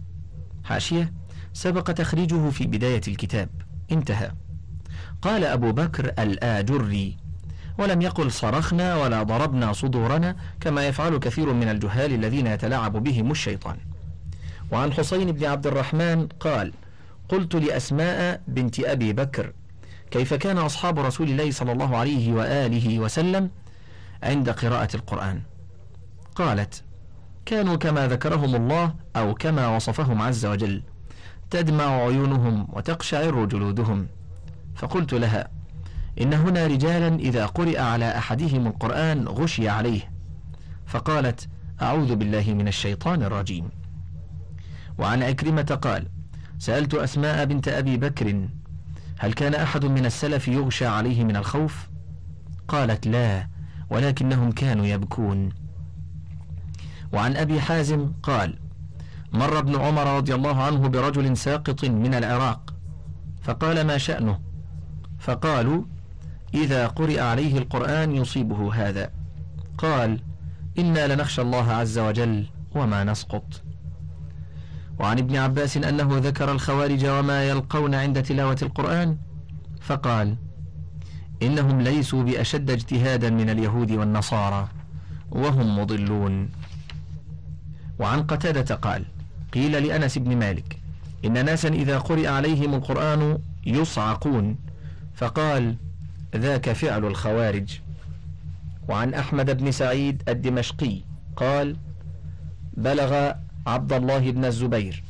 حاشية 0.64 1.12
سبق 1.52 1.82
تخريجه 1.82 2.50
في 2.50 2.66
بداية 2.66 3.00
الكتاب. 3.08 3.48
انتهى. 3.92 4.32
قال 5.22 5.44
أبو 5.44 5.72
بكر 5.72 6.12
الآجري 6.18 7.16
ولم 7.78 8.02
يقل 8.02 8.32
صرخنا 8.32 8.96
ولا 8.96 9.22
ضربنا 9.22 9.72
صدورنا 9.72 10.36
كما 10.60 10.86
يفعل 10.86 11.18
كثير 11.18 11.52
من 11.52 11.68
الجهال 11.68 12.12
الذين 12.12 12.46
يتلاعب 12.46 12.92
بهم 12.92 13.30
الشيطان. 13.30 13.76
وعن 14.72 14.92
حسين 14.92 15.32
بن 15.32 15.44
عبد 15.44 15.66
الرحمن 15.66 16.26
قال 16.40 16.72
قلت 17.28 17.54
لأسماء 17.54 18.40
بنت 18.48 18.80
أبي 18.80 19.12
بكر 19.12 19.52
كيف 20.10 20.34
كان 20.34 20.58
أصحاب 20.58 20.98
رسول 20.98 21.30
الله 21.30 21.50
صلى 21.50 21.72
الله 21.72 21.96
عليه 21.96 22.32
وآله 22.32 22.98
وسلم 22.98 23.50
عند 24.22 24.50
قراءة 24.50 24.96
القرآن؟ 24.96 25.40
قالت 26.34 26.82
كانوا 27.46 27.76
كما 27.76 28.08
ذكرهم 28.08 28.54
الله 28.54 28.94
أو 29.16 29.34
كما 29.34 29.76
وصفهم 29.76 30.22
عز 30.22 30.46
وجل 30.46 30.82
تدمع 31.50 31.84
عيونهم 31.84 32.68
وتقشعر 32.72 33.44
جلودهم. 33.44 34.06
فقلت 34.76 35.14
لها 35.14 35.48
إن 36.20 36.32
هنا 36.34 36.66
رجالا 36.66 37.16
إذا 37.16 37.46
قرئ 37.46 37.78
على 37.80 38.18
أحدهم 38.18 38.66
القرآن 38.66 39.28
غشي 39.28 39.68
عليه. 39.68 40.10
فقالت 40.86 41.48
أعوذ 41.82 42.14
بالله 42.14 42.54
من 42.54 42.68
الشيطان 42.68 43.22
الرجيم. 43.22 43.68
وعن 44.98 45.22
عكرمة 45.22 45.78
قال 45.82 46.06
سألت 46.58 46.94
أسماء 46.94 47.44
بنت 47.44 47.68
أبي 47.68 47.96
بكر 47.96 48.48
هل 49.18 49.32
كان 49.32 49.54
أحد 49.54 49.84
من 49.84 50.06
السلف 50.06 50.48
يغشى 50.48 50.86
عليه 50.86 51.24
من 51.24 51.36
الخوف؟ 51.36 51.88
قالت 52.68 53.06
لا 53.06 53.48
ولكنهم 53.90 54.52
كانوا 54.52 54.86
يبكون. 54.86 55.48
وعن 57.12 57.36
أبي 57.36 57.60
حازم 57.60 58.12
قال 58.22 58.58
مر 59.32 59.58
ابن 59.58 59.76
عمر 59.80 60.16
رضي 60.16 60.34
الله 60.34 60.62
عنه 60.62 60.88
برجل 60.88 61.36
ساقط 61.36 61.84
من 61.84 62.14
العراق 62.14 62.74
فقال 63.42 63.86
ما 63.86 63.98
شأنه؟ 63.98 64.40
فقالوا 65.18 65.84
إذا 66.54 66.86
قرئ 66.86 67.20
عليه 67.20 67.58
القرآن 67.58 68.16
يصيبه 68.16 68.74
هذا. 68.74 69.10
قال 69.78 70.20
إنا 70.78 71.14
لنخشى 71.14 71.42
الله 71.42 71.72
عز 71.72 71.98
وجل 71.98 72.46
وما 72.74 73.04
نسقط. 73.04 73.62
وعن 74.98 75.18
ابن 75.18 75.36
عباس 75.36 75.76
أنه 75.76 76.18
ذكر 76.18 76.52
الخوارج 76.52 77.06
وما 77.06 77.48
يلقون 77.48 77.94
عند 77.94 78.22
تلاوة 78.22 78.56
القرآن 78.62 79.16
فقال 79.80 80.36
إنهم 81.42 81.80
ليسوا 81.80 82.22
بأشد 82.22 82.70
اجتهادا 82.70 83.30
من 83.30 83.50
اليهود 83.50 83.90
والنصارى 83.90 84.68
وهم 85.30 85.78
مضلون. 85.78 86.48
وعن 87.98 88.22
قتادة 88.22 88.74
قال 88.74 89.04
قيل 89.52 89.86
لأنس 89.86 90.18
بن 90.18 90.36
مالك 90.36 90.80
إن 91.24 91.44
ناسا 91.44 91.68
إذا 91.68 91.98
قرئ 91.98 92.26
عليهم 92.26 92.74
القرآن 92.74 93.38
يصعقون. 93.66 94.56
فقال 95.14 95.76
ذاك 96.36 96.72
فعل 96.72 97.04
الخوارج. 97.04 97.80
وعن 98.88 99.14
أحمد 99.14 99.56
بن 99.56 99.72
سعيد 99.72 100.22
الدمشقي 100.28 101.00
قال 101.36 101.76
بلغ 102.76 103.32
عبد 103.66 103.92
الله 103.92 104.30
بن 104.30 104.44
الزبير 104.44 105.04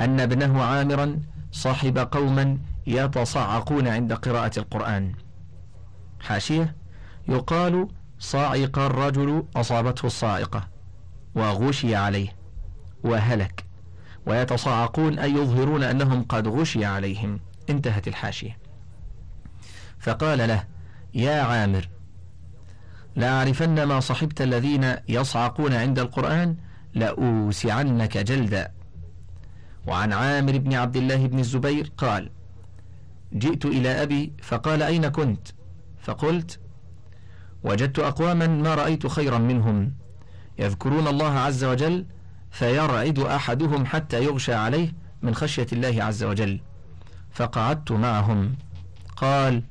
أن 0.00 0.20
ابنه 0.20 0.62
عامرا 0.62 1.20
صاحب 1.52 1.98
قوما 1.98 2.58
يتصعقون 2.86 3.88
عند 3.88 4.12
قراءة 4.12 4.58
القرآن. 4.58 5.12
حاشية 6.20 6.74
يقال 7.28 7.88
صاعق 8.18 8.78
الرجل 8.78 9.44
أصابته 9.56 10.06
الصاعقة 10.06 10.68
وغشي 11.34 11.94
عليه 11.96 12.28
وهلك. 13.04 13.64
ويتصاعقون 14.26 15.18
أي 15.18 15.32
يظهرون 15.32 15.82
أنهم 15.82 16.22
قد 16.22 16.48
غشي 16.48 16.84
عليهم. 16.84 17.40
انتهت 17.70 18.08
الحاشية. 18.08 18.58
فقال 20.00 20.38
له 20.48 20.64
يا 21.14 21.42
عامر 21.42 21.88
لأعرفن 23.16 23.82
ما 23.82 24.00
صحبت 24.00 24.42
الذين 24.42 24.96
يصعقون 25.08 25.72
عند 25.74 25.98
القرآن 25.98 26.56
لأوسعنك 26.94 28.18
جلدا. 28.18 28.72
وعن 29.86 30.12
عامر 30.12 30.58
بن 30.58 30.74
عبد 30.74 30.96
الله 30.96 31.26
بن 31.26 31.38
الزبير 31.38 31.92
قال 31.96 32.30
جئت 33.32 33.66
إلى 33.66 34.02
أبي 34.02 34.32
فقال 34.42 34.82
أين 34.82 35.08
كنت؟ 35.08 35.48
فقلت 36.00 36.60
وجدت 37.64 37.98
أقواما 37.98 38.46
ما 38.46 38.74
رأيت 38.74 39.06
خيرا 39.06 39.38
منهم 39.38 39.92
يذكرون 40.58 41.08
الله 41.08 41.38
عز 41.38 41.64
وجل 41.64 42.06
فيرعد 42.50 43.18
أحدهم 43.18 43.86
حتى 43.86 44.24
يغشى 44.24 44.54
عليه 44.54 44.92
من 45.22 45.34
خشية 45.34 45.66
الله 45.72 46.04
عز 46.04 46.22
وجل 46.24 46.60
فقعدت 47.30 47.92
معهم. 47.92 48.54
قال 49.16 49.62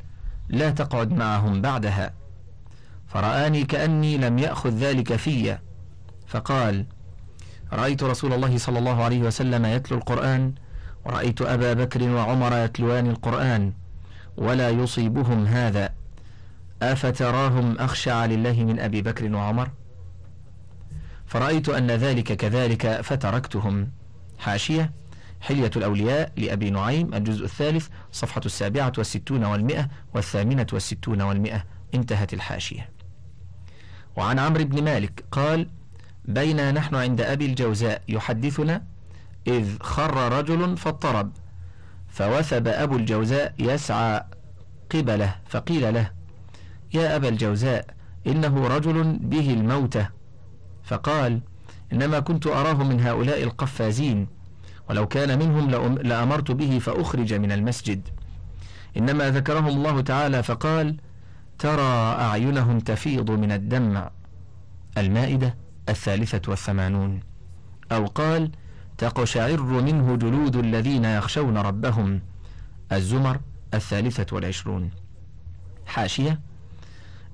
لا 0.49 0.69
تقعد 0.69 1.11
معهم 1.11 1.61
بعدها. 1.61 2.13
فرآني 3.07 3.63
كأني 3.63 4.17
لم 4.17 4.39
يأخذ 4.39 4.69
ذلك 4.69 5.15
في. 5.15 5.57
فقال 6.27 6.85
رأيت 7.73 8.03
رسول 8.03 8.33
الله 8.33 8.57
صلى 8.57 8.79
الله 8.79 9.03
عليه 9.03 9.19
وسلم 9.19 9.65
يتلو 9.65 9.97
القرآن 9.97 10.53
ورأيت 11.05 11.41
أبا 11.41 11.73
بكر 11.73 12.09
وعمر 12.09 12.57
يتلوان 12.57 13.09
القرآن 13.09 13.73
ولا 14.37 14.69
يصيبهم 14.69 15.45
هذا. 15.45 15.89
أفتراهم 16.81 17.77
أخشع 17.79 18.25
لله 18.25 18.63
من 18.63 18.79
أبي 18.79 19.01
بكر 19.01 19.35
وعمر؟ 19.35 19.69
فرأيت 21.25 21.69
أن 21.69 21.91
ذلك 21.91 22.33
كذلك 22.33 23.01
فتركتهم. 23.01 23.91
حاشية. 24.39 24.91
حلية 25.41 25.71
الأولياء 25.75 26.31
لأبي 26.37 26.69
نعيم 26.69 27.13
الجزء 27.13 27.45
الثالث 27.45 27.87
صفحة 28.11 28.41
السابعة 28.45 28.91
والستون 28.97 29.43
والمئة 29.43 29.87
والثامنة 30.13 30.67
والستون 30.73 31.21
والمئة. 31.21 31.63
انتهت 31.93 32.33
الحاشية. 32.33 32.89
وعن 34.15 34.39
عمرو 34.39 34.63
بن 34.63 34.83
مالك 34.83 35.23
قال 35.31 35.69
بين 36.25 36.73
نحن 36.73 36.95
عند 36.95 37.21
أبي 37.21 37.45
الجوزاء 37.45 38.01
يحدثنا 38.07 38.83
إذ 39.47 39.79
خر 39.79 40.37
رجل 40.37 40.77
فاضطرب 40.77 41.31
فوثب 42.07 42.67
أبو 42.67 42.95
الجوزاء 42.95 43.53
يسعى 43.59 44.23
قبله 44.89 45.35
فقيل 45.47 45.93
له 45.93 46.11
يا 46.93 47.15
أبا 47.15 47.29
الجوزاء 47.29 47.85
إنه 48.27 48.67
رجل 48.67 49.17
به 49.21 49.53
الموتة. 49.53 50.09
فقال 50.83 51.41
إنما 51.93 52.19
كنت 52.19 52.47
أراه 52.47 52.83
من 52.83 53.01
هؤلاء 53.01 53.43
القفازين 53.43 54.27
ولو 54.89 55.07
كان 55.07 55.39
منهم 55.39 55.69
لأمرت 56.01 56.51
به 56.51 56.79
فأخرج 56.79 57.33
من 57.33 57.51
المسجد. 57.51 58.09
إنما 58.97 59.29
ذكرهم 59.29 59.67
الله 59.67 60.01
تعالى 60.01 60.43
فقال 60.43 60.97
ترى 61.59 62.15
أعينهم 62.19 62.79
تفيض 62.79 63.31
من 63.31 63.51
الدمع. 63.51 64.09
المائدة 64.97 65.55
الثالثة 65.89 66.41
والثمانون. 66.47 67.19
أو 67.91 68.05
قال 68.05 68.51
تقشعر 68.97 69.61
منه 69.61 70.15
جلود 70.15 70.55
الذين 70.55 71.05
يخشون 71.05 71.57
ربهم. 71.57 72.21
الزمر 72.91 73.39
الثالثة 73.73 74.35
والعشرون. 74.35 74.89
حاشية 75.85 76.39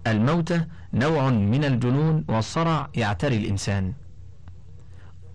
الموتة 0.08 0.66
نوع 0.94 1.30
من 1.30 1.66
الجنون 1.66 2.26
والصرع 2.28 2.90
يعتري 2.96 3.38
الإنسان. 3.38 3.94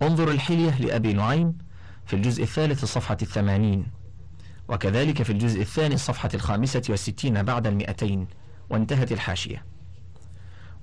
انظر 0.02 0.30
الحلية 0.30 0.78
لأبي 0.80 1.12
نعيم 1.12 1.69
في 2.10 2.16
الجزء 2.16 2.42
الثالث 2.42 2.82
الصفحة 2.82 3.16
الثمانين 3.22 3.86
وكذلك 4.68 5.22
في 5.22 5.32
الجزء 5.32 5.60
الثاني 5.60 5.94
الصفحة 5.94 6.30
الخامسة 6.34 6.82
والستين 6.88 7.42
بعد 7.42 7.66
المئتين 7.66 8.26
وانتهت 8.70 9.12
الحاشية. 9.12 9.64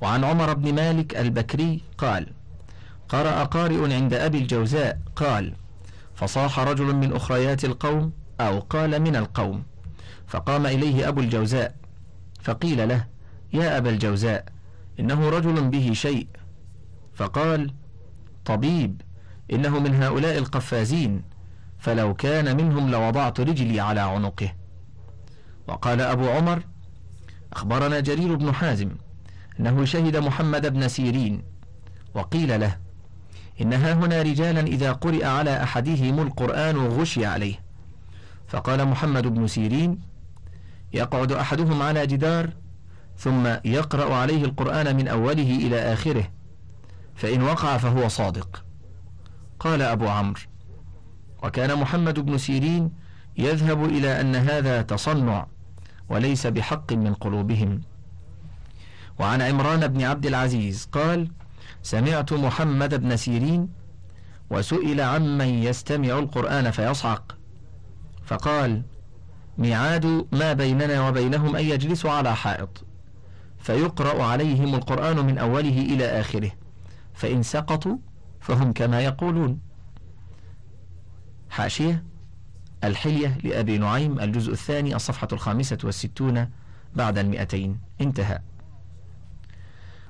وعن 0.01 0.23
عمر 0.23 0.53
بن 0.53 0.75
مالك 0.75 1.17
البكري 1.17 1.81
قال 1.97 2.33
قرأ 3.09 3.43
قارئ 3.43 3.93
عند 3.93 4.13
أبي 4.13 4.37
الجوزاء 4.37 4.99
قال 5.15 5.53
فصاح 6.15 6.59
رجل 6.59 6.95
من 6.95 7.13
أخريات 7.13 7.65
القوم 7.65 8.11
أو 8.39 8.59
قال 8.59 8.99
من 8.99 9.15
القوم 9.15 9.63
فقام 10.27 10.65
إليه 10.65 11.07
أبو 11.07 11.21
الجوزاء 11.21 11.75
فقيل 12.41 12.89
له 12.89 13.05
يا 13.53 13.77
أبا 13.77 13.89
الجوزاء 13.89 14.45
إنه 14.99 15.29
رجل 15.29 15.69
به 15.69 15.93
شيء. 15.93 16.27
فقال 17.15 17.73
طبيب. 18.45 19.01
إنه 19.51 19.79
من 19.79 20.03
هؤلاء 20.03 20.37
القفازين 20.37 21.21
فلو 21.79 22.13
كان 22.13 22.57
منهم 22.57 22.91
لوضعت 22.91 23.39
رجلي 23.39 23.79
على 23.79 23.99
عنقه. 23.99 24.53
وقال 25.67 26.01
أبو 26.01 26.29
عمر 26.29 26.63
أخبرنا 27.53 27.99
جرير 27.99 28.35
بن 28.35 28.53
حازم 28.53 28.89
أنه 29.59 29.85
شهد 29.85 30.17
محمد 30.17 30.73
بن 30.73 30.87
سيرين 30.87 31.43
وقيل 32.13 32.59
له 32.59 32.77
إن 33.61 33.73
ها 33.73 33.93
هنا 33.93 34.21
رجالا 34.21 34.61
إذا 34.61 34.91
قرئ 34.91 35.25
على 35.25 35.63
أحدهم 35.63 36.19
القرآن 36.19 36.77
غشي 36.77 37.25
عليه. 37.25 37.59
فقال 38.47 38.87
محمد 38.87 39.27
بن 39.27 39.47
سيرين 39.47 39.99
يقعد 40.93 41.31
أحدهم 41.31 41.81
على 41.81 42.07
جدار 42.07 42.49
ثم 43.17 43.47
يقرأ 43.65 44.15
عليه 44.15 44.45
القرآن 44.45 44.95
من 44.95 45.07
أوله 45.07 45.55
إلى 45.55 45.93
آخره 45.93 46.29
فإن 47.15 47.41
وقع 47.41 47.77
فهو 47.77 48.07
صادق. 48.07 48.66
قال 49.59 49.81
أبو 49.81 50.07
عمرو. 50.07 50.41
وكان 51.43 51.79
محمد 51.79 52.19
بن 52.19 52.37
سيرين 52.37 52.91
يذهب 53.37 53.85
إلى 53.85 54.21
أن 54.21 54.35
هذا 54.35 54.81
تصنع 54.81 55.47
وليس 56.09 56.47
بحق 56.47 56.93
من 56.93 57.13
قلوبهم. 57.13 57.81
وعن 59.19 59.41
عمران 59.41 59.87
بن 59.87 60.03
عبد 60.03 60.25
العزيز 60.25 60.89
قال 60.91 61.31
سمعت 61.83 62.33
محمد 62.33 63.01
بن 63.01 63.17
سيرين 63.17 63.69
وسئل 64.49 65.01
عمن 65.01 65.47
يستمع 65.47 66.19
القرآن 66.19 66.71
فيصعق. 66.71 67.37
فقال 68.25 68.81
ميعاد 69.57 70.27
ما 70.31 70.53
بيننا 70.53 71.07
وبينهم 71.07 71.55
أن 71.55 71.65
يجلسوا 71.65 72.11
على 72.11 72.35
حائط. 72.35 72.83
فيقرأ 73.59 74.23
عليهم 74.23 74.75
القرآن 74.75 75.25
من 75.25 75.37
أوله 75.37 75.81
إلى 75.81 76.19
آخره. 76.19 76.51
فإن 77.13 77.43
سقطوا 77.43 77.97
فهم 78.47 78.73
كما 78.73 79.01
يقولون. 79.01 79.59
حاشية 81.49 82.03
الحلية 82.83 83.37
لأبي 83.43 83.77
نعيم 83.77 84.19
الجزء 84.19 84.51
الثاني 84.51 84.95
الصفحة 84.95 85.27
الخامسة 85.33 85.77
والستون 85.83 86.49
بعد 86.95 87.17
المئتين. 87.17 87.79
انتهى. 88.01 88.39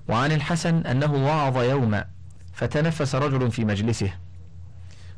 وعن 0.10 0.32
الحسن 0.32 0.76
أنه 0.76 1.14
وعظ 1.14 1.58
يوما 1.58 2.06
فتنفس 2.54 3.16
رجل 3.16 3.52
في 3.52 3.66
مجلسه. 3.66 4.14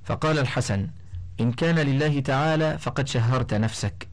فقال 0.04 0.40
الحسن 0.40 0.90
إن 1.40 1.52
كان 1.52 1.76
لله 1.76 2.20
تعالى 2.20 2.78
فقد 2.78 3.08
شهرت 3.08 3.54
نفسك 3.54 4.08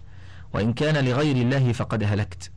وإن 0.52 0.72
كان 0.72 1.04
لغير 1.04 1.36
الله 1.36 1.72
فقد 1.72 2.02
هلكت. 2.02 2.50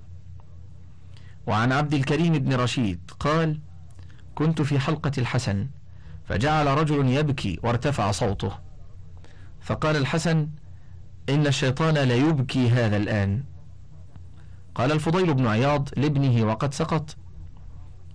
وعن 1.47 1.71
عبد 1.71 1.93
الكريم 1.93 2.33
بن 2.33 2.53
رشيد 2.53 3.11
قال 3.19 3.59
كنت 4.35 4.61
في 4.61 4.79
حلقة 4.79 5.11
الحسن 5.17 5.67
فجعل 6.29 6.67
رجل 6.67 7.09
يبكي 7.09 7.59
وارتفع 7.63 8.11
صوته. 8.11 8.51
فقال 9.61 9.95
الحسن 9.95 10.49
إن 11.29 11.47
الشيطان 11.47 11.97
ليبكي 11.97 12.69
هذا 12.69 12.97
الآن. 12.97 13.43
قال 14.75 14.91
الفضيل 14.91 15.33
بن 15.33 15.47
عياض 15.47 15.89
لابنه 15.97 16.43
وقد 16.43 16.73
سقط. 16.73 17.15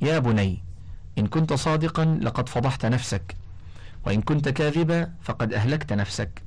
يا 0.01 0.19
بني 0.19 0.65
إن 1.19 1.27
كنت 1.27 1.53
صادقا 1.53 2.05
لقد 2.23 2.49
فضحت 2.49 2.87
نفسك 2.87 3.37
وإن 4.07 4.23
كنت 4.23 4.49
كاذبا 4.49 5.13
فقد 5.23 5.53
أهلكت 5.53 5.93
نفسك. 5.93 6.43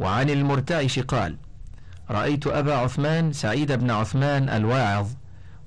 وعن 0.00 0.30
المرتعش 0.30 0.98
قال 0.98 1.36
رأيت 2.10 2.46
أبا 2.46 2.74
عثمان 2.74 3.32
سعيد 3.32 3.72
بن 3.72 3.90
عثمان 3.90 4.48
الواعظ 4.48 5.08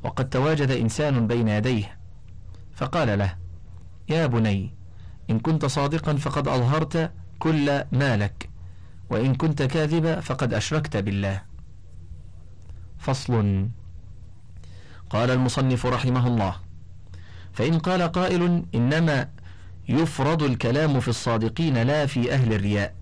وقد 0.04 0.30
تواجد 0.30 0.72
إنسان 0.72 1.28
بين 1.28 1.48
يديه. 1.48 1.98
فقال 2.74 3.20
له 3.20 3.45
يا 4.10 4.26
بني 4.26 4.74
إن 5.30 5.40
كنت 5.40 5.66
صادقا 5.66 6.14
فقد 6.16 6.48
أظهرت 6.48 7.12
كل 7.40 7.84
مالك 7.92 8.50
وإن 9.10 9.36
كنت 9.36 9.62
كاذبا 9.62 10.20
فقد 10.20 10.54
أشركت 10.54 10.98
بالله. 10.98 11.42
فصل. 12.98 13.68
قال 15.10 15.32
المصنف 15.32 15.86
رحمه 15.86 16.28
الله 16.28 16.56
فإن 17.54 17.80
قال 17.80 18.02
قائل 18.02 18.66
إنما 18.76 19.30
يفرض 19.90 20.44
الكلام 20.44 21.00
في 21.00 21.08
الصادقين 21.08 21.78
لا 21.78 22.06
في 22.06 22.34
أهل 22.34 22.54
الرياء 22.54 22.94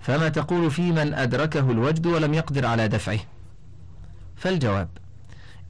فما 0.00 0.28
تقول 0.28 0.70
في 0.70 0.92
من 0.92 1.14
أدركه 1.14 1.70
الوجد 1.70 2.06
ولم 2.06 2.34
يقدر 2.34 2.66
على 2.66 2.88
دفعه؟ 2.88 3.18
فالجواب 4.36 4.88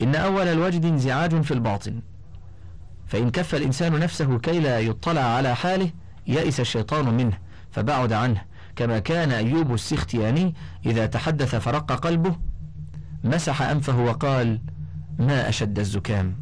إن 0.03 0.15
أول 0.15 0.49
الوجد 0.49 0.85
انزعاج 0.85 1.43
في 1.43 1.55
الباطن. 1.55 2.01
فإن 3.15 3.31
كف 3.31 3.55
الإنسان 3.55 3.99
نفسه 3.99 4.39
كي 4.39 4.61
لا 4.61 4.81
يطلع 4.81 5.21
على 5.21 5.57
حاله 5.57 5.91
يئس 6.27 6.61
الشيطان 6.61 7.15
منه 7.15 7.39
فبعد 7.71 8.13
عنه. 8.13 8.43
كما 8.77 8.99
كان 8.99 9.33
أيوب 9.33 9.75
السختياني 9.75 10.55
إذا 10.87 11.07
تحدث 11.07 11.55
فرق 11.55 11.93
قلبه 11.93 12.37
مسح 13.25 13.63
أنفه 13.63 13.99
وقال 13.99 14.61
ما 15.19 15.49
أشد 15.49 15.79
الزكام. 15.79 16.35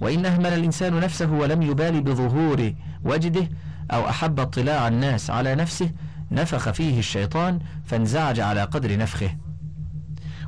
وإن 0.00 0.26
أهمل 0.26 0.46
الإنسان 0.46 1.00
نفسه 1.00 1.32
ولم 1.32 1.62
يبال 1.62 2.00
بظهور 2.00 2.72
وجده 3.04 3.48
أو 3.90 4.08
أحب 4.08 4.40
اطلاع 4.40 4.88
الناس 4.88 5.30
على 5.30 5.54
نفسه 5.54 5.90
نفخ 6.30 6.70
فيه 6.70 6.98
الشيطان 6.98 7.58
فانزعج 7.84 8.40
على 8.40 8.62
قدر 8.62 8.98
نفخه. 8.98 9.36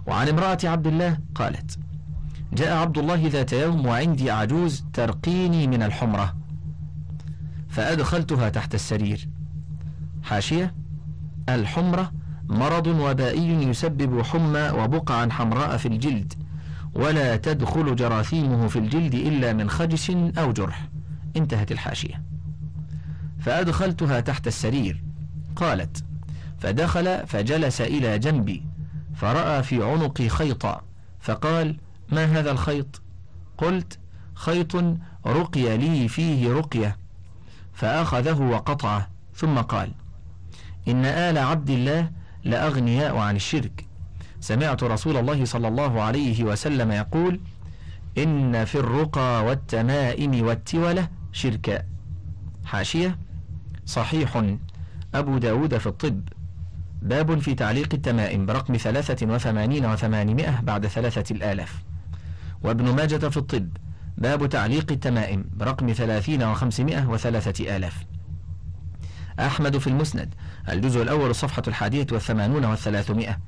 وعن 0.06 0.28
امرأة 0.28 0.58
عبد 0.64 0.86
الله 0.86 1.18
قالت 1.34 1.78
جاء 2.52 2.76
عبد 2.76 2.98
الله 2.98 3.28
ذات 3.28 3.52
يوم 3.52 3.86
وعندي 3.86 4.30
عجوز 4.30 4.84
ترقيني 4.92 5.66
من 5.66 5.82
الحمرة 5.82 6.36
فأدخلتها 7.68 8.48
تحت 8.48 8.74
السرير. 8.74 9.28
حاشية 10.22 10.74
الحمرة 11.48 12.12
مرض 12.48 12.86
وبائي 12.86 13.68
يسبب 13.68 14.22
حمى 14.22 14.70
وبقعا 14.70 15.28
حمراء 15.30 15.76
في 15.76 15.88
الجلد 15.88 16.32
ولا 16.94 17.36
تدخل 17.36 17.96
جراثيمه 17.96 18.68
في 18.68 18.78
الجلد 18.78 19.14
إلا 19.14 19.52
من 19.52 19.70
خجس 19.70 20.10
أو 20.10 20.52
جرح. 20.52 20.88
انتهت 21.36 21.72
الحاشية. 21.72 22.22
فأدخلتها 23.38 24.20
تحت 24.20 24.46
السرير. 24.46 25.04
قالت 25.56 26.04
فدخل 26.58 27.26
فجلس 27.26 27.80
إلى 27.80 28.18
جنبي 28.18 28.62
فرأى 29.14 29.62
في 29.62 29.82
عنقي 29.82 30.28
خيطا 30.28 30.82
فقال 31.20 31.76
ما 32.12 32.24
هذا 32.24 32.50
الخيط؟ 32.50 33.02
قلت 33.58 33.98
خيط 34.34 34.76
رقي 35.26 35.76
لي 35.76 36.08
فيه 36.08 36.52
رقية. 36.52 36.98
فأخذه 37.72 38.42
وقطعه 38.42 39.08
ثم 39.34 39.58
قال 39.58 39.92
إن 40.88 41.04
آل 41.04 41.38
عبد 41.38 41.70
الله 41.70 42.10
لأغنياء 42.44 43.16
عن 43.16 43.36
الشرك. 43.36 43.86
سمعت 44.40 44.82
رسول 44.82 45.16
الله 45.16 45.44
صلى 45.44 45.68
الله 45.68 46.02
عليه 46.02 46.44
وسلم 46.44 46.92
يقول 46.92 47.40
إن 48.18 48.64
في 48.64 48.74
الرقى 48.74 49.44
والتمائم 49.44 50.46
والتولة 50.46 51.08
شركا 51.32 51.82
حاشية 52.64 53.18
صحيح 53.86 54.44
أبو 55.14 55.38
داود 55.38 55.78
في 55.78 55.86
الطب. 55.86 56.28
باب 57.02 57.38
في 57.38 57.54
تعليق 57.54 57.94
التمائم 57.94 58.46
برقم 58.46 58.76
ثلاثة 58.76 59.34
وثمانين 59.34 59.86
وثمانمائة 59.86 60.60
بعد 60.60 60.86
ثلاثة 60.86 61.34
الآلاف. 61.34 61.82
وابن 62.62 62.94
ماجة 62.94 63.28
في 63.28 63.36
الطب. 63.36 63.68
باب 64.18 64.48
تعليق 64.48 64.92
التمائم 64.92 65.44
برقم 65.52 65.92
ثلاثين 65.92 66.42
وخمسمائة 66.42 67.06
وثلاثة 67.06 67.76
آلاف. 67.76 68.04
أحمد 69.40 69.78
في 69.78 69.86
المسند. 69.86 70.34
الجزء 70.68 71.02
الأول 71.02 71.30
الصفحة 71.30 71.62
الحادية 71.68 72.06
والثمانون 72.12 72.64
والثلاثمائة. 72.64 73.38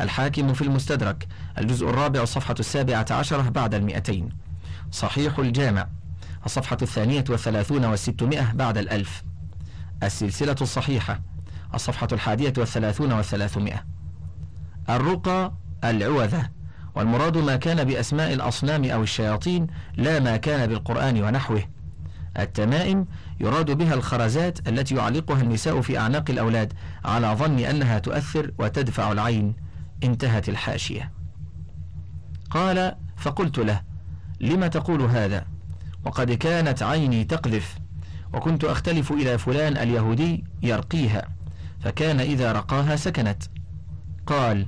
الحاكم 0.00 0.52
في 0.52 0.62
المستدرك. 0.62 1.28
الجزء 1.58 1.88
الرابع 1.90 2.22
الصفحة 2.22 2.54
السابعة 2.60 3.06
عشرة 3.10 3.48
بعد 3.48 3.74
المئتين. 3.74 4.28
صحيح 4.90 5.38
الجامع. 5.38 5.88
الصفحة 6.46 6.78
الثانية 6.82 7.24
والثلاثون 7.28 7.84
والستمائة 7.84 8.52
بعد 8.52 8.78
الألف. 8.78 9.22
السلسلة 10.02 10.56
الصحيحة. 10.60 11.20
الصفحة 11.74 12.08
الحادية 12.12 12.52
والثلاثون 12.58 13.12
والثلاثمائة. 13.12 13.84
الرقى 14.88 15.52
العوذة. 15.84 16.50
والمراد 16.94 17.38
ما 17.38 17.56
كان 17.56 17.84
بأسماء 17.84 18.32
الأصنام 18.32 18.84
أو 18.84 19.02
الشياطين 19.02 19.66
لا 19.96 20.20
ما 20.20 20.36
كان 20.36 20.66
بالقرآن 20.66 21.22
ونحوه. 21.22 21.62
التمائم 22.38 23.06
يراد 23.40 23.70
بها 23.70 23.94
الخرزات 23.94 24.68
التي 24.68 24.94
يعلقها 24.94 25.42
النساء 25.42 25.80
في 25.80 25.98
أعناق 25.98 26.30
الأولاد 26.30 26.72
على 27.04 27.26
ظن 27.26 27.58
أنها 27.58 27.98
تؤثر 27.98 28.50
وتدفع 28.58 29.12
العين. 29.12 29.54
انتهت 30.04 30.48
الحاشية. 30.48 31.12
قال 32.50 32.94
فقلت 33.16 33.58
له 33.58 33.80
لم 34.40 34.66
تقول 34.66 35.02
هذا؟ 35.02 35.44
وقد 36.04 36.32
كانت 36.32 36.82
عيني 36.82 37.24
تقذف 37.24 37.78
وكنت 38.34 38.64
أختلف 38.64 39.12
إلى 39.12 39.38
فلان 39.38 39.76
اليهودي 39.76 40.44
يرقيها 40.62 41.28
فكان 41.80 42.20
إذا 42.20 42.52
رقاها 42.52 42.96
سكنت. 42.96 43.42
قال 44.26 44.66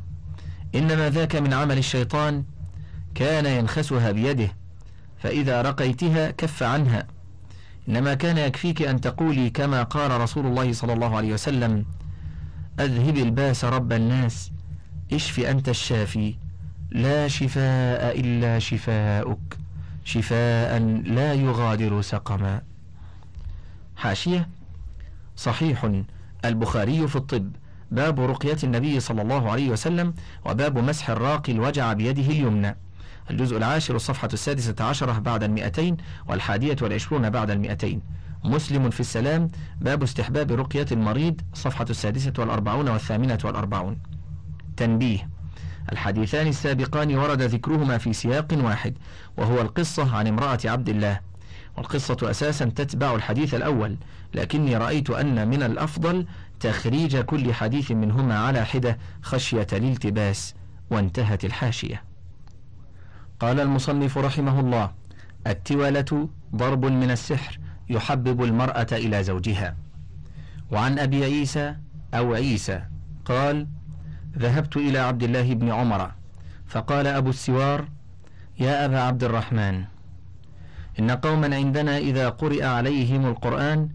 إنما 0.74 1.10
ذاك 1.10 1.36
من 1.36 1.52
عمل 1.52 1.78
الشيطان 1.78 2.44
كان 3.14 3.46
ينخسها 3.46 4.10
بيده 4.10 4.52
فإذا 5.18 5.62
رقيتها 5.62 6.30
كف 6.30 6.62
عنها. 6.62 7.06
إنما 7.88 8.14
كان 8.14 8.38
يكفيك 8.38 8.82
أن 8.82 9.00
تقولي 9.00 9.50
كما 9.50 9.82
قال 9.82 10.20
رسول 10.20 10.46
الله 10.46 10.72
صلى 10.72 10.92
الله 10.92 11.16
عليه 11.16 11.32
وسلم 11.32 11.84
أذهب 12.80 13.16
الباس 13.16 13.64
رب 13.64 13.92
الناس 13.92 14.50
اشف 15.12 15.40
أنت 15.40 15.68
الشافي 15.68 16.34
لا 16.90 17.28
شفاء 17.28 18.20
إلا 18.20 18.58
شفاؤك 18.58 19.58
شفاء 20.04 20.78
لا 21.04 21.34
يغادر 21.34 22.02
سقما. 22.02 22.62
حاشية 23.96 24.48
صحيح 25.36 25.90
البخاري 26.44 27.08
في 27.08 27.16
الطب. 27.16 27.50
باب 27.90 28.20
رقية 28.20 28.56
النبي 28.64 29.00
صلى 29.00 29.22
الله 29.22 29.50
عليه 29.50 29.70
وسلم 29.70 30.14
وباب 30.44 30.78
مسح 30.78 31.10
الراقي 31.10 31.52
الوجع 31.52 31.92
بيده 31.92 32.22
اليمنى. 32.22 32.76
الجزء 33.30 33.56
العاشر 33.56 33.96
الصفحة 33.96 34.28
السادسة 34.32 34.84
عشرة 34.84 35.18
بعد 35.18 35.42
المئتين 35.42 35.96
والحادية 36.28 36.76
والعشرون 36.82 37.30
بعد 37.30 37.50
المئتين. 37.50 38.00
مسلم 38.44 38.90
في 38.90 39.00
السلام 39.00 39.50
باب 39.80 40.02
استحباب 40.02 40.52
رقية 40.52 40.86
المريض 40.92 41.40
صفحة 41.54 41.86
السادسة 41.90 42.32
والأربعون 42.38 42.88
والثامنة 42.88 43.38
والأربعون. 43.44 43.98
تنبيه. 44.76 45.28
الحديثان 45.92 46.46
السابقان 46.46 47.16
ورد 47.16 47.42
ذكرهما 47.42 47.98
في 47.98 48.12
سياق 48.12 48.48
واحد 48.52 48.94
وهو 49.36 49.60
القصة 49.60 50.16
عن 50.16 50.26
امرأة 50.26 50.58
عبد 50.64 50.88
الله. 50.88 51.20
والقصة 51.76 52.16
أساسا 52.22 52.64
تتبع 52.64 53.14
الحديث 53.14 53.54
الأول 53.54 53.96
لكني 54.34 54.76
رأيت 54.76 55.10
أن 55.10 55.48
من 55.48 55.62
الأفضل 55.62 56.26
تخريج 56.60 57.16
كل 57.18 57.54
حديث 57.54 57.90
منهما 57.90 58.38
على 58.38 58.64
حدة 58.64 58.98
خشية 59.22 59.66
الالتباس 59.72 60.54
وانتهت 60.90 61.44
الحاشية. 61.44 62.02
قال 63.40 63.60
المصنف 63.60 64.18
رحمه 64.18 64.60
الله 64.60 64.90
التولة 65.46 66.28
ضرب 66.56 66.84
من 66.84 67.10
السحر 67.10 67.58
يحبب 67.88 68.42
المرأة 68.42 68.86
إلى 68.92 69.24
زوجها. 69.24 69.76
وعن 70.70 70.98
أبي 70.98 71.24
عيسى 71.24 71.76
أو 72.14 72.34
عيسى 72.34 72.82
قال 73.24 73.66
ذهبت 74.38 74.76
إلى 74.76 74.98
عبد 74.98 75.22
الله 75.22 75.54
بن 75.54 75.70
عمر 75.70 76.10
فقال 76.66 77.06
أبو 77.06 77.30
السوار 77.30 77.88
يا 78.60 78.84
أبا 78.84 79.00
عبد 79.00 79.24
الرحمن 79.24 79.84
إن 80.98 81.10
قوما 81.10 81.56
عندنا 81.56 81.98
إذا 81.98 82.28
قرئ 82.28 82.64
عليهم 82.64 83.26
القرآن 83.26 83.88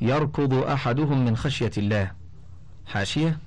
يركض 0.00 0.54
أحدهم 0.54 1.24
من 1.24 1.36
خشية 1.36 1.70
الله. 1.76 2.12
حاشية. 2.86 3.38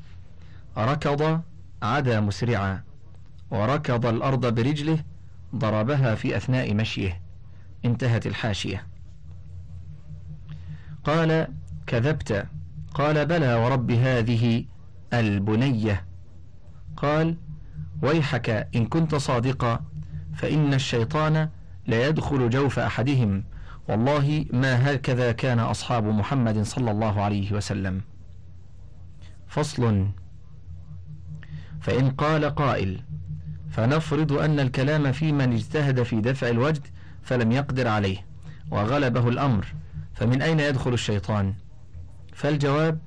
ركض 0.78 1.42
عدا 1.84 2.20
مسرعا. 2.20 2.84
وركض 3.52 4.06
الأرض 4.06 4.56
برجله 4.56 5.04
ضربها 5.56 6.16
في 6.16 6.38
أثناء 6.38 6.74
مشيه. 6.74 7.22
انتهت 7.86 8.28
الحاشية. 8.28 8.88
قال 11.04 11.48
كذبت. 11.88 12.48
قال 12.94 13.26
بلى 13.26 13.56
ورب 13.56 13.92
هذه 13.92 14.66
البنية. 15.13 16.06
قال 16.98 17.38
ويحك 18.02 18.50
إن 18.76 18.86
كنت 18.86 19.16
صادقا 19.16 19.80
فإن 20.36 20.74
الشيطان 20.74 21.50
لا 21.88 22.08
يدخل 22.08 22.50
جوف 22.50 22.80
أحدهم. 22.80 23.44
والله 23.89 24.46
ما 24.54 24.93
هكذا 24.93 25.32
كان 25.32 25.60
أصحاب 25.60 26.04
محمد 26.04 26.62
صلى 26.62 26.91
الله 26.91 27.22
عليه 27.22 27.54
وسلم. 27.54 28.02
فصل. 29.48 30.08
فإن 31.82 32.10
قال 32.10 32.46
قائل 32.46 33.02
فنفرض 33.72 34.32
أن 34.32 34.60
الكلام 34.60 35.12
في 35.12 35.32
من 35.32 35.54
اجتهد 35.54 36.04
في 36.04 36.22
دفع 36.22 36.50
الوجد 36.50 36.88
فلم 37.24 37.52
يقدر 37.52 37.88
عليه 37.88 38.17
وغلبه 38.72 39.30
الأمر 39.30 39.65
فمن 40.13 40.41
أين 40.41 40.60
يدخل 40.60 40.93
الشيطان؟ 40.93 41.54
فالجواب 42.34 43.00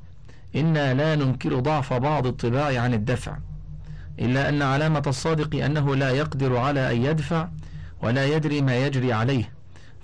إنا 0.56 0.94
لا 0.94 1.14
ننكر 1.14 1.60
ضعف 1.60 1.92
بعض 1.92 2.26
الطباع 2.26 2.80
عن 2.80 2.94
الدفع 2.94 3.38
إلا 4.18 4.48
أن 4.48 4.62
علامة 4.62 5.02
الصادق 5.06 5.64
أنه 5.64 5.96
لا 5.96 6.10
يقدر 6.10 6.56
على 6.56 6.92
أن 6.92 7.02
يدفع 7.02 7.48
ولا 8.02 8.26
يدري 8.26 8.60
ما 8.60 8.86
يجري 8.86 9.12
عليه 9.12 9.55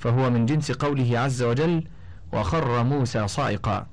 فهو 0.02 0.30
من 0.30 0.46
جنس 0.46 0.72
قوله 0.72 1.18
عز 1.18 1.42
وجل 1.42 1.84
وخر 2.32 2.82
موسى 2.82 3.28
صائقا. 3.28 3.86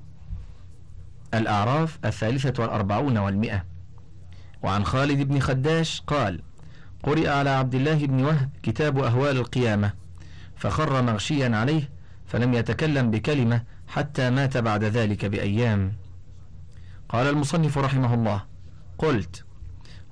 الأعراف 1.34 1.98
الثالثة 2.04 2.62
والأربعون 2.62 3.18
والمئة. 3.18 3.64
وعن 4.62 4.84
خالد 4.84 5.28
بن 5.28 5.40
خداش 5.40 6.00
قال 6.06 6.42
قرئ 7.02 7.28
على 7.28 7.50
عبد 7.50 7.74
الله 7.74 8.06
بن 8.06 8.24
وهب 8.24 8.50
كتاب 8.62 8.98
أهوال 8.98 9.36
القيامة 9.36 9.92
فخر 10.56 11.02
مغشيا 11.02 11.56
عليه 11.56 11.90
فلم 12.26 12.54
يتكلم 12.54 13.10
بكلمة 13.10 13.62
حتى 13.88 14.30
مات 14.30 14.56
بعد 14.56 14.84
ذلك 14.84 15.24
بأيام. 15.24 15.92
قال 17.08 17.26
المصنف 17.26 17.78
رحمه 17.78 18.14
الله 18.14 18.44
قلت 18.98 19.44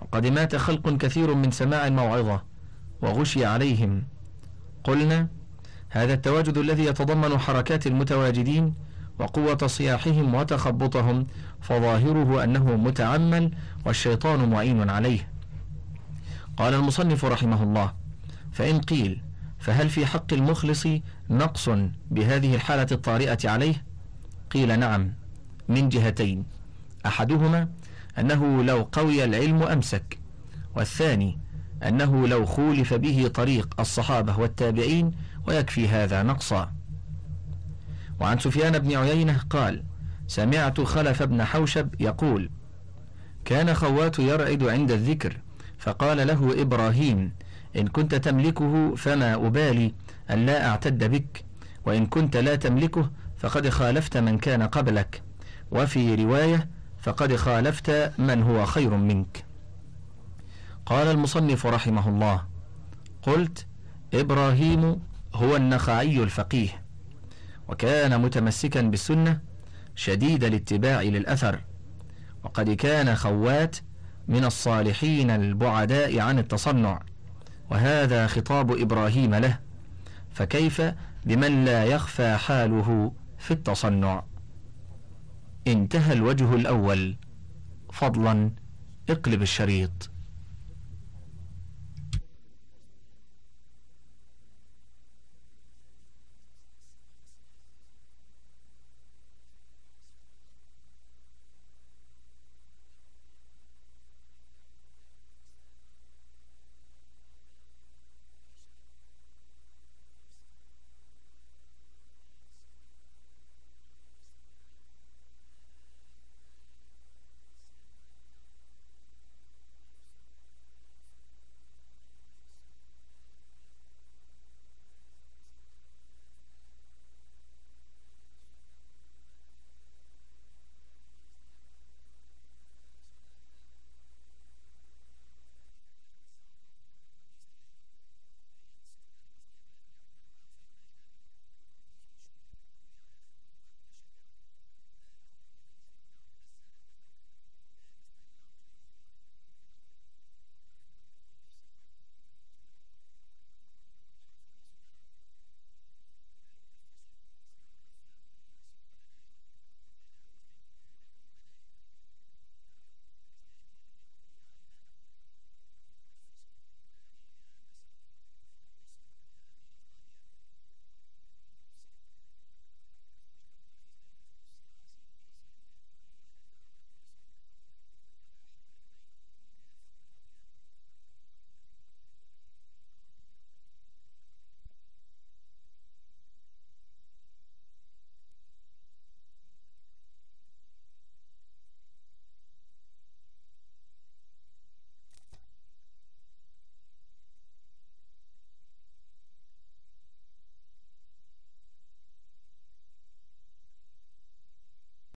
وقد 0.00 0.26
مات 0.26 0.56
خلق 0.56 0.96
كثير 0.96 1.34
من 1.34 1.50
سماع 1.50 1.86
الموعظة 1.86 2.42
وغشي 3.02 3.44
عليهم. 3.44 4.04
قلنا 4.84 5.37
هذا 5.88 6.14
التواجد 6.14 6.58
الذي 6.58 6.84
يتضمن 6.84 7.38
حركات 7.38 7.86
المتواجدين 7.86 8.74
وقوة 9.18 9.66
صياحهم 9.66 10.34
وتخبطهم 10.34 11.26
فظاهره 11.60 12.44
أنه 12.44 12.76
متعمل 12.76 13.50
والشيطان 13.84 14.50
معين 14.50 14.90
عليه. 14.90 15.28
قال 16.56 16.74
المصنف 16.74 17.24
رحمه 17.24 17.62
الله 17.62 17.92
فإن 18.52 18.80
قيل 18.80 19.20
فهل 19.58 19.90
في 19.90 20.06
حق 20.06 20.32
المخلص 20.32 20.86
نقص 21.30 21.68
بهذه 22.10 22.54
الحالة 22.54 22.86
الطارئة 22.92 23.50
عليه؟ 23.50 23.84
قيل 24.50 24.78
نعم 24.78 25.12
من 25.68 25.88
جهتين 25.88 26.44
أحدهما 27.06 27.68
أنه 28.18 28.62
لو 28.62 28.88
قوي 28.92 29.24
العلم 29.24 29.62
أمسك 29.62 30.18
والثاني 30.76 31.38
أنه 31.82 32.26
لو 32.26 32.46
خولف 32.46 32.94
به 32.94 33.30
طريق 33.34 33.80
الصحابة 33.80 34.38
والتابعين 34.38 35.12
ويكفي 35.46 35.88
هذا 35.88 36.22
نقصا. 36.22 36.72
وعن 38.20 38.38
سفيان 38.38 38.78
بن 38.78 38.96
عيينة 38.96 39.40
قال 39.50 39.84
سمعت 40.26 40.80
خلف 40.80 41.22
بن 41.22 41.44
حوشب 41.44 42.00
يقول 42.00 42.50
كان 43.44 43.74
خوات 43.74 44.18
يرعد 44.18 44.62
عند 44.62 44.90
الذكر 44.90 45.36
فقال 45.78 46.26
له 46.26 46.62
إبراهيم 46.62 47.32
إن 47.76 47.88
كنت 47.88 48.14
تملكه 48.14 48.94
فما 48.94 49.34
أبالي 49.34 49.94
أن 50.30 50.46
لا 50.46 50.68
أعتد 50.68 51.04
بك 51.04 51.44
وإن 51.84 52.06
كنت 52.06 52.36
لا 52.36 52.54
تملكه 52.54 53.10
فقد 53.36 53.68
خالفت 53.68 54.16
من 54.16 54.38
كان 54.38 54.62
قبلك 54.62 55.22
وفي 55.70 56.14
رواية 56.14 56.68
فقد 56.98 57.36
خالفت 57.36 58.12
من 58.18 58.42
هو 58.42 58.64
خير 58.66 58.96
منك. 58.96 59.44
قال 60.86 61.06
المصنف 61.06 61.66
رحمه 61.66 62.08
الله 62.08 62.44
قلت 63.22 63.66
إبراهيم 64.14 65.00
هو 65.34 65.56
النخعي 65.56 66.22
الفقيه 66.22 66.82
وكان 67.68 68.20
متمسكا 68.20 68.80
بالسنة 68.80 69.40
شديد 69.94 70.44
الاتباع 70.44 71.02
للأثر 71.02 71.60
وقد 72.44 72.70
كان 72.70 73.14
خوات 73.14 73.76
من 74.28 74.44
الصالحين 74.44 75.30
البعداء 75.30 76.18
عن 76.18 76.38
التصنع 76.38 77.02
وهذا 77.70 78.26
خطاب 78.26 78.80
إبراهيم 78.80 79.34
له 79.34 79.58
فكيف 80.34 80.82
بمن 81.24 81.64
لا 81.64 81.84
يخفى 81.84 82.36
حاله 82.36 83.12
في 83.38 83.50
التصنع؟ 83.50 84.24
انتهى 85.66 86.12
الوجه 86.12 86.54
الأول. 86.54 87.16
فضلا 87.92 88.50
اقلب 89.10 89.42
الشريط. 89.42 90.10